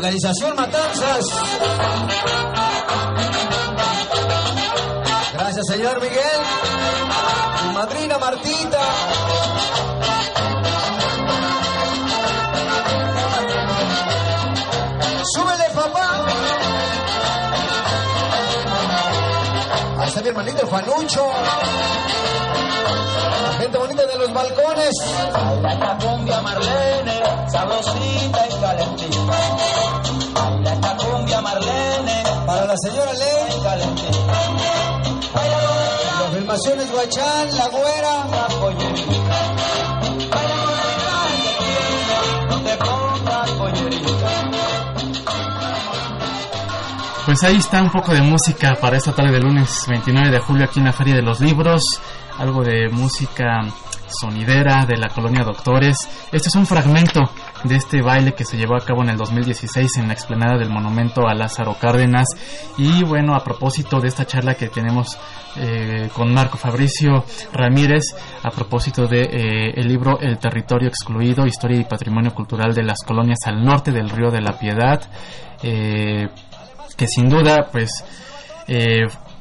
Organización 0.06 0.54
Matanzas. 0.56 1.24
Gracias, 5.32 5.66
señor 5.68 6.00
Miguel. 6.00 6.40
Mi 7.66 7.72
madrina 7.74 8.18
Martita. 8.18 9.35
Ahí 20.36 20.44
mi 20.44 20.50
hermanito 20.50 20.66
Fanucho 20.66 21.26
gente 23.58 23.78
bonita 23.78 24.06
de 24.06 24.18
los 24.18 24.32
balcones. 24.34 24.92
Baila 25.32 25.72
esta 25.72 25.96
cumbia 25.96 26.40
Marlene, 26.42 27.22
sabrosita 27.48 28.46
y 28.46 28.60
calentita. 28.60 29.38
Baila 30.34 30.72
esta 30.74 30.96
cumbia 30.96 31.40
Marlene, 31.40 32.22
para 32.46 32.66
la 32.66 32.74
señora 32.76 33.12
Ley. 33.14 33.62
Calentita. 33.62 34.32
Las 36.20 36.30
filmaciones 36.34 36.92
Guachán, 36.92 37.56
La 37.56 37.68
Güera. 37.68 38.26
La 38.30 38.48
Pues 47.38 47.50
ahí 47.50 47.56
está 47.58 47.82
un 47.82 47.90
poco 47.90 48.14
de 48.14 48.22
música 48.22 48.76
para 48.80 48.96
esta 48.96 49.14
tarde 49.14 49.32
de 49.32 49.40
lunes 49.40 49.84
29 49.90 50.30
de 50.30 50.38
julio 50.38 50.64
aquí 50.64 50.78
en 50.78 50.86
la 50.86 50.92
Feria 50.94 51.16
de 51.16 51.20
los 51.20 51.38
Libros 51.38 51.82
algo 52.38 52.62
de 52.62 52.88
música 52.88 53.62
sonidera 54.08 54.84
de 54.86 54.96
la 54.96 55.08
colonia 55.08 55.42
Doctores. 55.42 55.96
Este 56.32 56.48
es 56.48 56.54
un 56.54 56.66
fragmento 56.66 57.20
de 57.64 57.76
este 57.76 58.02
baile 58.02 58.34
que 58.34 58.44
se 58.44 58.56
llevó 58.56 58.76
a 58.76 58.84
cabo 58.84 59.02
en 59.02 59.10
el 59.10 59.16
2016 59.16 59.96
en 59.98 60.08
la 60.08 60.14
explanada 60.14 60.58
del 60.58 60.70
monumento 60.70 61.26
a 61.26 61.34
Lázaro 61.34 61.76
Cárdenas. 61.80 62.26
Y 62.78 63.02
bueno, 63.04 63.34
a 63.34 63.42
propósito 63.42 64.00
de 64.00 64.08
esta 64.08 64.26
charla 64.26 64.54
que 64.54 64.68
tenemos 64.68 65.18
eh, 65.56 66.08
con 66.14 66.32
Marco 66.32 66.56
Fabricio 66.56 67.24
Ramírez, 67.52 68.04
a 68.42 68.50
propósito 68.50 69.06
de 69.06 69.22
eh, 69.22 69.72
el 69.74 69.88
libro 69.88 70.20
El 70.20 70.38
territorio 70.38 70.88
excluido, 70.88 71.46
historia 71.46 71.80
y 71.80 71.84
patrimonio 71.84 72.32
cultural 72.32 72.74
de 72.74 72.84
las 72.84 73.02
colonias 73.02 73.40
al 73.46 73.64
norte 73.64 73.90
del 73.90 74.10
río 74.10 74.30
de 74.30 74.40
la 74.40 74.58
Piedad, 74.58 75.02
eh, 75.62 76.28
que 76.96 77.06
sin 77.06 77.28
duda, 77.28 77.68
pues, 77.70 77.90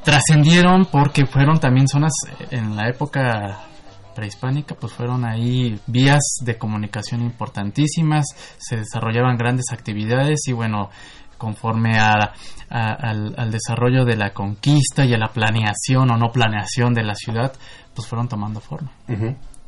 trascendieron 0.04 0.86
porque 0.86 1.26
fueron 1.26 1.58
también 1.58 1.88
zonas 1.88 2.12
en 2.50 2.76
la 2.76 2.88
época 2.88 3.66
prehispánica, 4.14 4.74
pues 4.74 4.92
fueron 4.94 5.26
ahí 5.26 5.78
vías 5.86 6.22
de 6.42 6.56
comunicación 6.56 7.20
importantísimas, 7.20 8.24
se 8.56 8.76
desarrollaban 8.76 9.36
grandes 9.36 9.66
actividades 9.72 10.40
y 10.46 10.52
bueno, 10.52 10.90
conforme 11.36 11.98
a, 11.98 12.32
al, 12.70 13.50
desarrollo 13.50 14.04
de 14.04 14.16
la 14.16 14.32
conquista 14.32 15.04
y 15.04 15.12
a 15.12 15.18
la 15.18 15.28
planeación 15.28 16.10
o 16.10 16.16
no 16.16 16.32
planeación 16.32 16.94
de 16.94 17.04
la 17.04 17.14
ciudad, 17.14 17.52
pues 17.94 18.08
fueron 18.08 18.28
tomando 18.28 18.60
forma. 18.60 18.90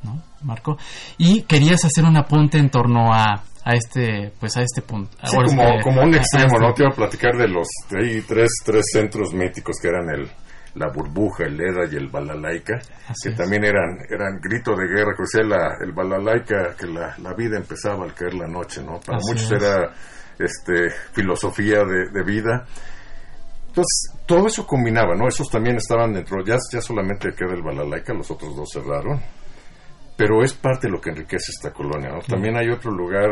¿No, 0.03 0.23
Marco? 0.43 0.79
Y 1.19 1.43
querías 1.43 1.85
hacer 1.85 2.05
un 2.05 2.17
apunte 2.17 2.59
en 2.59 2.71
torno 2.71 3.13
a, 3.13 3.43
a 3.65 3.75
este 3.75 4.33
pues 4.39 4.57
a 4.57 4.63
este 4.63 4.83
punto. 4.83 5.17
Como, 5.31 5.81
como 5.83 6.03
un 6.03 6.15
extremo 6.15 6.59
no 6.59 6.73
te 6.75 6.83
iba 6.83 6.93
a 6.93 6.97
platicar 6.97 7.37
de 7.37 7.49
los 7.49 7.69
de 7.91 8.23
tres 8.23 8.51
tres 8.65 8.85
centros 8.93 9.33
míticos 9.33 9.77
que 9.81 9.89
eran 9.89 10.09
el 10.11 10.31
la 10.79 10.89
burbuja, 10.89 11.45
el 11.45 11.61
ERA 11.61 11.87
y 11.91 11.97
el 11.97 12.09
balalaika, 12.09 12.79
que 13.23 13.31
también 13.33 13.65
eran, 13.65 13.99
eran 14.09 14.41
grito 14.41 14.75
de 14.77 14.87
guerra, 14.87 15.13
que 15.17 15.43
la, 15.43 15.77
el 15.81 15.93
balalaika, 15.93 16.75
que 16.79 16.87
la, 16.87 17.17
la, 17.19 17.35
vida 17.35 17.57
empezaba 17.57 18.05
al 18.05 18.15
caer 18.15 18.35
la 18.35 18.47
noche, 18.47 18.83
¿no? 18.83 19.01
Para 19.01 19.19
muchos 19.19 19.51
era 19.51 19.93
este, 20.39 20.91
filosofía 21.13 21.85
de, 21.85 22.23
vida. 22.23 22.65
Entonces, 23.69 24.15
todo 24.27 24.47
eso 24.47 24.67
combinaba, 24.67 25.15
¿no? 25.15 25.29
Esos 25.29 25.51
también 25.51 25.77
estaban 25.77 26.13
dentro, 26.13 26.45
ya, 26.45 26.57
ya 26.73 26.81
solamente 26.81 27.33
queda 27.37 27.55
el 27.55 27.63
balalaika, 27.63 28.15
los 28.15 28.31
otros 28.31 28.57
dos 28.57 28.69
cerraron, 28.73 29.21
pero 30.19 30.43
es 30.43 30.53
parte 30.53 30.89
de 30.89 30.93
lo 30.93 31.01
que 31.01 31.11
enriquece 31.11 31.53
esta 31.57 31.73
colonia, 31.73 32.11
¿no? 32.11 32.19
También 32.23 32.57
hay 32.57 32.69
otro 32.69 32.91
lugar 32.91 33.31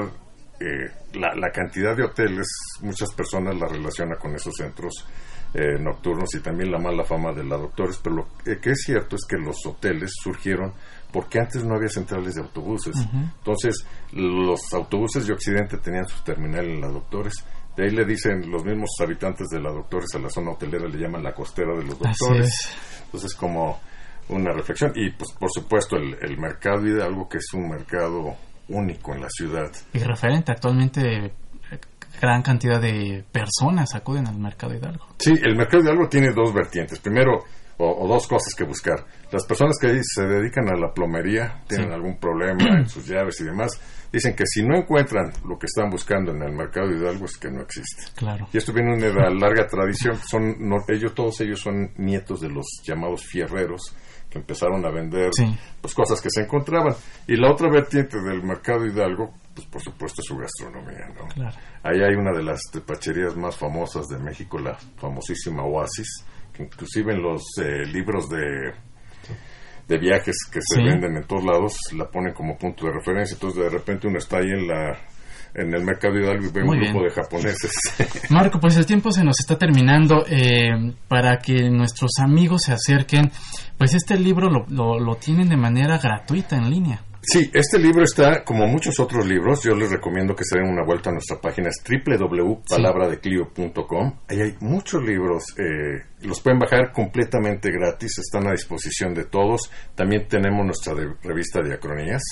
eh, 0.61 0.90
la, 1.14 1.35
la, 1.35 1.51
cantidad 1.51 1.96
de 1.96 2.05
hoteles, 2.05 2.46
muchas 2.81 3.12
personas 3.12 3.59
la 3.59 3.66
relacionan 3.66 4.16
con 4.18 4.35
esos 4.35 4.55
centros 4.55 5.05
eh, 5.53 5.79
nocturnos 5.81 6.35
y 6.35 6.40
también 6.40 6.70
la 6.70 6.79
mala 6.79 7.05
fama 7.05 7.33
de 7.33 7.44
la 7.44 7.57
doctores, 7.57 7.99
pero 8.03 8.16
lo 8.16 8.27
que 8.44 8.70
es 8.70 8.83
cierto 8.85 9.16
es 9.16 9.25
que 9.29 9.37
los 9.37 9.57
hoteles 9.66 10.12
surgieron 10.22 10.72
porque 11.12 11.40
antes 11.40 11.64
no 11.64 11.75
había 11.75 11.88
centrales 11.88 12.35
de 12.35 12.42
autobuses. 12.42 12.94
Entonces, 13.38 13.87
los 14.12 14.61
autobuses 14.75 15.27
de 15.27 15.33
Occidente 15.33 15.79
tenían 15.79 16.07
su 16.07 16.22
terminal 16.22 16.66
en 16.66 16.81
la 16.81 16.88
doctores. 16.88 17.42
De 17.75 17.85
ahí 17.85 17.90
le 17.90 18.05
dicen 18.05 18.51
los 18.51 18.64
mismos 18.64 18.90
habitantes 19.01 19.49
de 19.49 19.61
la 19.61 19.70
doctores 19.70 20.14
a 20.14 20.18
la 20.18 20.29
zona 20.29 20.53
hotelera, 20.53 20.87
le 20.87 20.99
llaman 20.99 21.22
la 21.22 21.33
costera 21.33 21.75
de 21.75 21.85
los 21.85 21.99
doctores. 21.99 22.53
Entonces, 23.05 23.35
como 23.35 23.81
una 24.29 24.53
reflexión. 24.53 24.93
Y, 24.95 25.11
pues, 25.11 25.33
por 25.39 25.51
supuesto, 25.51 25.97
el, 25.97 26.17
el 26.21 26.39
mercado 26.39 26.83
algo 27.03 27.29
que 27.29 27.39
es 27.39 27.53
un 27.55 27.69
mercado 27.69 28.35
único 28.69 29.15
en 29.15 29.21
la 29.21 29.29
ciudad. 29.31 29.71
Y 29.93 29.99
referente 30.01 30.53
actualmente 30.53 31.33
gran 32.21 32.43
cantidad 32.43 32.81
de 32.81 33.25
personas 33.31 33.95
acuden 33.95 34.27
al 34.27 34.39
mercado 34.39 34.75
Hidalgo. 34.75 35.07
Sí, 35.19 35.33
el 35.43 35.57
mercado 35.57 35.83
Hidalgo 35.83 36.09
tiene 36.09 36.33
dos 36.35 36.53
vertientes. 36.53 36.99
Primero, 36.99 37.45
o, 37.79 38.09
dos 38.09 38.27
cosas 38.27 38.55
que 38.55 38.65
buscar. 38.65 39.05
Las 39.31 39.45
personas 39.45 39.77
que 39.81 40.01
se 40.03 40.23
dedican 40.23 40.69
a 40.69 40.79
la 40.79 40.93
plomería, 40.95 41.62
tienen 41.69 41.93
algún 41.93 42.19
problema 42.19 42.79
en 42.79 42.89
sus 42.89 43.07
llaves 43.07 43.41
y 43.41 43.45
demás, 43.45 43.79
dicen 44.11 44.35
que 44.35 44.47
si 44.47 44.62
no 44.62 44.77
encuentran 44.77 45.31
lo 45.47 45.59
que 45.59 45.67
están 45.67 45.91
buscando 45.91 46.33
en 46.33 46.43
el 46.43 46.53
mercado 46.53 46.89
de 46.89 46.97
Hidalgo 46.97 47.27
es 47.27 47.37
que 47.37 47.51
no 47.51 47.61
existe. 47.61 48.05
Claro. 48.15 48.49
Y 48.53 48.57
esto 48.57 48.73
viene 48.73 48.97
de 48.97 49.11
una 49.11 49.29
larga 49.31 49.67
tradición. 49.67 50.17
Son, 50.17 50.57
ellos, 50.89 51.15
todos 51.15 51.41
ellos 51.43 51.61
son 51.61 51.91
nietos 51.97 52.41
de 52.41 52.49
los 52.49 52.67
llamados 52.83 53.25
fierreros 53.25 53.95
que 54.31 54.39
empezaron 54.39 54.85
a 54.85 54.91
vender 54.91 55.31
pues, 55.81 55.95
cosas 55.95 56.21
que 56.21 56.31
se 56.31 56.43
encontraban. 56.43 56.95
Y 57.27 57.37
la 57.37 57.51
otra 57.51 57.71
vertiente 57.71 58.19
del 58.21 58.43
mercado 58.43 58.85
Hidalgo, 58.87 59.33
pues 59.55 59.67
por 59.69 59.83
supuesto 59.83 60.21
es 60.21 60.27
su 60.27 60.37
gastronomía. 60.37 61.09
¿no? 61.15 61.27
Claro. 61.29 61.57
Ahí 61.83 62.01
hay 62.03 62.15
una 62.15 62.33
de 62.33 62.43
las 62.43 62.61
tepacherías 62.73 63.37
más 63.37 63.57
famosas 63.57 64.07
de 64.09 64.19
México, 64.19 64.59
la 64.59 64.77
famosísima 64.97 65.65
Oasis, 65.65 66.25
que 66.53 66.65
inclusive 66.65 67.15
en 67.15 67.23
los 67.23 67.43
eh, 67.59 67.87
libros 67.87 68.29
de, 68.29 68.73
de 69.87 69.99
viajes 69.99 70.37
que 70.51 70.61
se 70.61 70.83
venden 70.83 71.17
en 71.17 71.27
todos 71.27 71.45
lados 71.45 71.77
la 71.97 72.09
ponen 72.11 72.35
como 72.35 72.59
punto 72.59 72.87
de 72.87 72.93
referencia. 72.93 73.35
Entonces 73.35 73.62
de 73.62 73.71
repente 73.71 74.09
uno 74.09 74.19
está 74.19 74.39
ahí 74.39 74.51
en 74.51 74.67
la 74.67 74.99
en 75.57 75.75
el 75.75 75.83
mercado 75.83 76.19
Hidalgo 76.19 76.47
y 76.47 76.51
ve 76.51 76.62
un 76.62 76.79
grupo 76.79 77.03
de 77.03 77.11
japoneses. 77.11 77.73
Marco, 78.31 78.61
pues 78.61 78.77
el 78.77 78.85
tiempo 78.85 79.11
se 79.11 79.25
nos 79.25 79.37
está 79.40 79.57
terminando. 79.57 80.25
Eh, 80.29 80.92
para 81.09 81.38
que 81.38 81.71
nuestros 81.71 82.11
amigos 82.21 82.62
se 82.62 82.73
acerquen, 82.73 83.31
pues 83.79 83.95
este 83.95 84.19
libro 84.19 84.51
lo, 84.51 84.66
lo, 84.69 84.99
lo 85.01 85.14
tienen 85.16 85.49
de 85.49 85.57
manera 85.57 85.99
gratuita 85.99 86.57
en 86.57 86.71
línea. 86.71 87.01
Sí, 87.29 87.51
este 87.53 87.81
libro 87.81 88.05
está, 88.05 88.45
como 88.45 88.69
muchos 88.69 89.01
otros 89.01 89.27
libros, 89.27 89.65
yo 89.65 89.75
les 89.75 89.91
recomiendo 89.91 90.37
que 90.37 90.45
se 90.45 90.59
den 90.59 90.69
una 90.69 90.85
vuelta 90.85 91.11
a 91.11 91.12
nuestra 91.12 91.41
página, 91.41 91.71
es 91.71 91.83
www.palabradeclio.com. 91.83 94.19
Ahí 94.29 94.43
hay 94.43 94.55
muchos 94.61 95.03
libros, 95.03 95.43
eh, 95.59 96.05
los 96.23 96.41
pueden 96.41 96.61
bajar 96.61 96.93
completamente 96.93 97.73
gratis, 97.73 98.19
están 98.19 98.47
a 98.47 98.53
disposición 98.53 99.12
de 99.12 99.25
todos. 99.25 99.69
También 99.97 100.29
tenemos 100.29 100.65
nuestra 100.65 100.95
revista 101.21 101.62
Diacronías, 101.62 102.23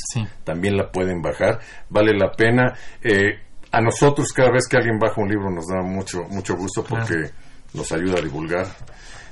también 0.45 0.77
la 0.77 0.93
pueden 0.93 1.21
bajar, 1.21 1.59
vale 1.91 2.17
la 2.17 2.31
pena. 2.31 2.73
Eh, 3.03 3.41
a 3.73 3.81
nosotros 3.81 4.33
cada 4.33 4.53
vez 4.53 4.69
que 4.69 4.77
alguien 4.77 5.01
baja 5.01 5.21
un 5.21 5.29
libro 5.29 5.51
nos 5.51 5.67
da 5.67 5.83
mucho, 5.83 6.23
mucho 6.31 6.55
gusto 6.55 6.85
porque 6.89 7.33
nos 7.73 7.91
ayuda 7.91 8.21
a 8.21 8.23
divulgar 8.23 8.69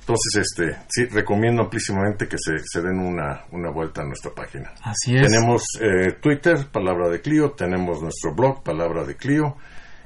entonces, 0.02 0.42
este, 0.42 0.76
sí, 0.88 1.06
recomiendo 1.06 1.62
amplísimamente 1.62 2.26
que 2.26 2.36
se, 2.36 2.58
se 2.64 2.82
den 2.82 2.98
una, 2.98 3.44
una 3.52 3.70
vuelta 3.70 4.02
a 4.02 4.04
nuestra 4.04 4.32
página. 4.34 4.72
Así 4.82 5.14
es. 5.14 5.28
Tenemos 5.28 5.62
eh, 5.80 6.14
Twitter, 6.20 6.66
Palabra 6.72 7.08
de 7.08 7.20
Clio, 7.20 7.52
tenemos 7.52 8.02
nuestro 8.02 8.34
blog, 8.34 8.64
Palabra 8.64 9.04
de 9.04 9.14
Clio, 9.14 9.54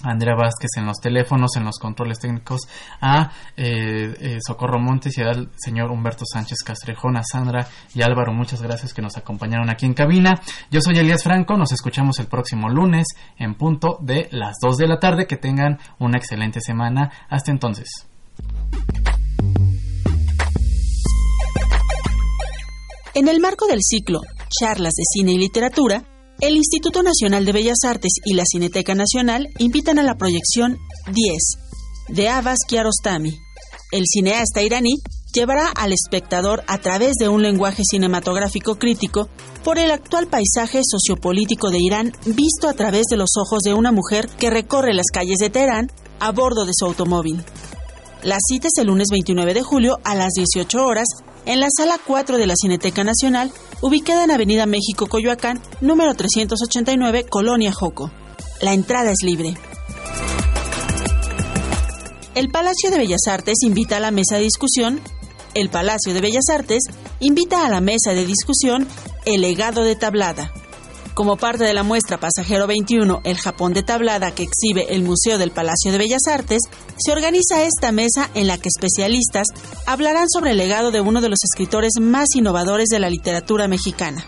Andrea 0.03 0.35
Vázquez 0.35 0.71
en 0.77 0.87
los 0.87 0.99
teléfonos, 0.99 1.57
en 1.57 1.65
los 1.65 1.79
controles 1.79 2.19
técnicos, 2.19 2.63
a 3.01 3.31
eh, 3.57 4.15
eh, 4.21 4.39
Socorro 4.47 4.79
Montes 4.79 5.17
y 5.19 5.23
al 5.23 5.51
señor 5.57 5.91
Humberto 5.91 6.25
Sánchez 6.25 6.59
Castrejón, 6.65 7.17
a 7.17 7.23
Sandra 7.23 7.67
y 7.95 8.03
Álvaro, 8.03 8.33
muchas 8.33 8.63
gracias 8.63 8.95
que 8.95 9.03
nos 9.03 9.17
acompañaron 9.17 9.71
aquí 9.71 9.87
en 9.87 9.95
cabina. 9.95 10.41
Yo 10.71 10.81
soy 10.81 10.99
Elías 10.99 11.23
Franco, 11.23 11.57
nos 11.57 11.73
escuchamos 11.73 12.19
el 12.19 12.27
próximo 12.27 12.69
lunes 12.69 13.07
en 13.39 13.55
punto 13.55 13.99
de 14.01 14.29
las 14.31 14.57
2 14.61 14.77
de 14.77 14.87
la 14.89 14.99
tarde. 14.99 15.27
Que 15.27 15.37
tengan 15.37 15.79
una 15.99 16.19
excelente 16.19 16.61
semana. 16.61 17.11
Hasta 17.29 17.51
entonces. 17.51 17.89
En 23.15 23.29
el 23.29 23.41
marco 23.41 23.67
del 23.67 23.81
ciclo 23.83 24.21
Charlas 24.49 24.95
de 24.95 25.03
Cine 25.05 25.33
y 25.33 25.39
Literatura, 25.39 26.03
el 26.41 26.57
Instituto 26.57 27.03
Nacional 27.03 27.45
de 27.45 27.53
Bellas 27.53 27.85
Artes 27.85 28.13
y 28.25 28.35
la 28.35 28.45
Cineteca 28.51 28.95
Nacional 28.95 29.49
invitan 29.59 29.99
a 29.99 30.03
la 30.03 30.17
proyección 30.17 30.79
10 31.13 31.37
de 32.09 32.29
Abbas 32.29 32.61
Kiarostami. 32.67 33.39
El 33.93 34.05
cineasta 34.07 34.63
iraní 34.63 34.95
llevará 35.35 35.69
al 35.69 35.93
espectador 35.93 36.65
a 36.67 36.79
través 36.79 37.15
de 37.21 37.29
un 37.29 37.43
lenguaje 37.43 37.83
cinematográfico 37.85 38.77
crítico 38.77 39.29
por 39.63 39.79
el 39.79 39.91
actual 39.91 40.29
paisaje 40.29 40.81
sociopolítico 40.83 41.71
de 41.71 41.79
Irán 41.81 42.13
visto 42.25 42.69
a 42.69 42.75
través 42.75 43.05
de 43.11 43.19
los 43.19 43.31
ojos 43.37 43.61
de 43.63 43.75
una 43.75 43.93
mujer 43.93 44.27
que 44.39 44.51
recorre 44.51 44.95
las 44.95 45.07
calles 45.13 45.39
de 45.39 45.51
Teherán 45.51 45.93
a 46.21 46.33
bordo 46.33 46.65
de 46.65 46.73
su 46.75 46.87
automóvil. 46.87 47.45
La 48.23 48.39
cita 48.41 48.69
es 48.69 48.81
el 48.81 48.87
lunes 48.87 49.09
29 49.11 49.55
de 49.55 49.63
julio 49.63 49.99
a 50.05 50.15
las 50.15 50.33
18 50.35 50.85
horas 50.85 51.07
en 51.51 51.59
la 51.59 51.67
sala 51.77 51.99
4 52.07 52.39
de 52.39 52.47
la 52.47 52.55
Cineteca 52.55 53.03
Nacional, 53.03 53.51
ubicada 53.81 54.23
en 54.23 54.31
Avenida 54.31 54.67
México 54.67 55.09
Coyoacán, 55.09 55.61
número 55.81 56.15
389, 56.15 57.27
Colonia 57.29 57.73
Joco. 57.73 58.13
La 58.61 58.73
entrada 58.73 59.11
es 59.11 59.25
libre. 59.25 59.55
El 62.37 62.51
Palacio 62.51 62.93
de 62.93 62.99
Bellas 62.99 63.27
Artes 63.27 63.65
invita 63.65 63.97
a 63.97 64.01
la 64.01 64.13
mesa 64.13 64.37
de 64.37 64.43
discusión. 64.43 65.01
El 65.55 65.71
Palacio 65.71 66.15
de 66.15 66.21
Bellas 66.21 66.49
Artes 66.53 66.85
invita 67.19 67.67
a 67.67 67.69
la 67.69 67.81
mesa 67.81 68.13
de 68.13 68.25
discusión 68.25 68.87
El 69.25 69.41
legado 69.41 69.83
de 69.83 69.97
Tablada, 69.97 70.53
como 71.21 71.37
parte 71.37 71.65
de 71.65 71.75
la 71.75 71.83
muestra 71.83 72.19
Pasajero 72.19 72.67
21, 72.67 73.21
El 73.25 73.37
Japón 73.37 73.75
de 73.75 73.83
Tablada 73.83 74.35
que 74.35 74.43
exhibe 74.43 74.95
el 74.95 75.03
Museo 75.03 75.37
del 75.37 75.51
Palacio 75.51 75.93
de 75.93 75.99
Bellas 75.99 76.27
Artes, 76.27 76.63
se 76.97 77.13
organiza 77.13 77.63
esta 77.63 77.93
mesa 77.93 78.31
en 78.33 78.47
la 78.47 78.57
que 78.57 78.71
especialistas 78.71 79.49
hablarán 79.85 80.31
sobre 80.31 80.53
el 80.53 80.57
legado 80.57 80.91
de 80.91 81.03
uno 81.03 81.21
de 81.21 81.29
los 81.29 81.41
escritores 81.45 81.93
más 82.01 82.29
innovadores 82.35 82.89
de 82.89 83.01
la 83.01 83.11
literatura 83.11 83.69
mexicana. 83.69 84.25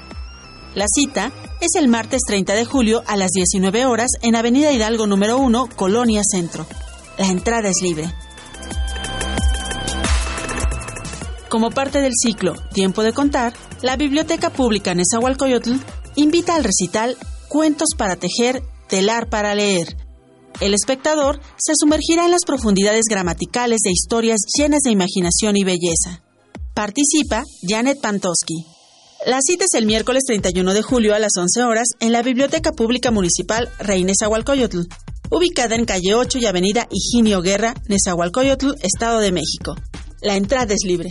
La 0.75 0.85
cita 0.87 1.33
es 1.63 1.77
el 1.77 1.89
martes 1.89 2.21
30 2.27 2.53
de 2.53 2.67
julio 2.67 3.03
a 3.07 3.17
las 3.17 3.31
19 3.31 3.87
horas 3.87 4.11
en 4.21 4.37
Avenida 4.37 4.71
Hidalgo 4.71 5.07
número 5.07 5.39
1, 5.39 5.71
Colonia 5.75 6.21
Centro. 6.31 6.67
La 7.17 7.29
entrada 7.29 7.71
es 7.71 7.81
libre. 7.81 8.13
Como 11.49 11.71
parte 11.71 12.03
del 12.03 12.13
ciclo 12.15 12.53
Tiempo 12.75 13.03
de 13.03 13.15
Contar, 13.15 13.55
la 13.81 13.97
Biblioteca 13.97 14.51
Pública 14.51 14.95
Nezahualcóyotl 14.95 15.77
invita 16.17 16.55
al 16.55 16.65
recital 16.65 17.17
Cuentos 17.49 17.91
para 17.99 18.17
tejer, 18.17 18.63
telar 18.89 19.29
para 19.29 19.55
leer. 19.55 19.97
El 20.61 20.75
espectador 20.75 21.41
se 21.59 21.73
sumergirá 21.77 22.25
en 22.25 22.31
las 22.31 22.45
profundidades 22.47 23.05
gramaticales 23.11 23.81
de 23.85 23.91
historias 23.91 24.41
llenas 24.57 24.81
de 24.85 24.91
imaginación 24.91 25.57
y 25.57 25.65
belleza. 25.65 26.23
Participa 26.75 27.45
Janet 27.69 28.01
Pantosky. 28.01 28.65
La 29.27 29.39
cita 29.41 29.67
es 29.67 29.75
el 29.75 29.87
miércoles 29.87 30.25
31 30.27 30.73
de 30.73 30.83
julio 30.83 31.15
a 31.15 31.19
las 31.19 31.33
11 31.39 31.63
horas 31.63 31.89
en 32.01 32.13
la 32.13 32.23
Biblioteca 32.23 32.73
Pública 32.73 33.11
Municipal 33.11 33.69
Rey 33.79 34.03
Nezahualcóyotl, 34.05 34.81
ubicada 35.31 35.75
en 35.75 35.85
calle 35.85 36.15
8 36.15 36.39
y 36.39 36.47
avenida 36.47 36.89
Higinio 36.91 37.41
Guerra, 37.43 37.75
Nezahualcóyotl, 37.89 38.73
Estado 38.83 39.21
de 39.21 39.33
México. 39.33 39.77
La 40.23 40.37
entrada 40.37 40.75
es 40.75 40.85
libre. 40.85 41.11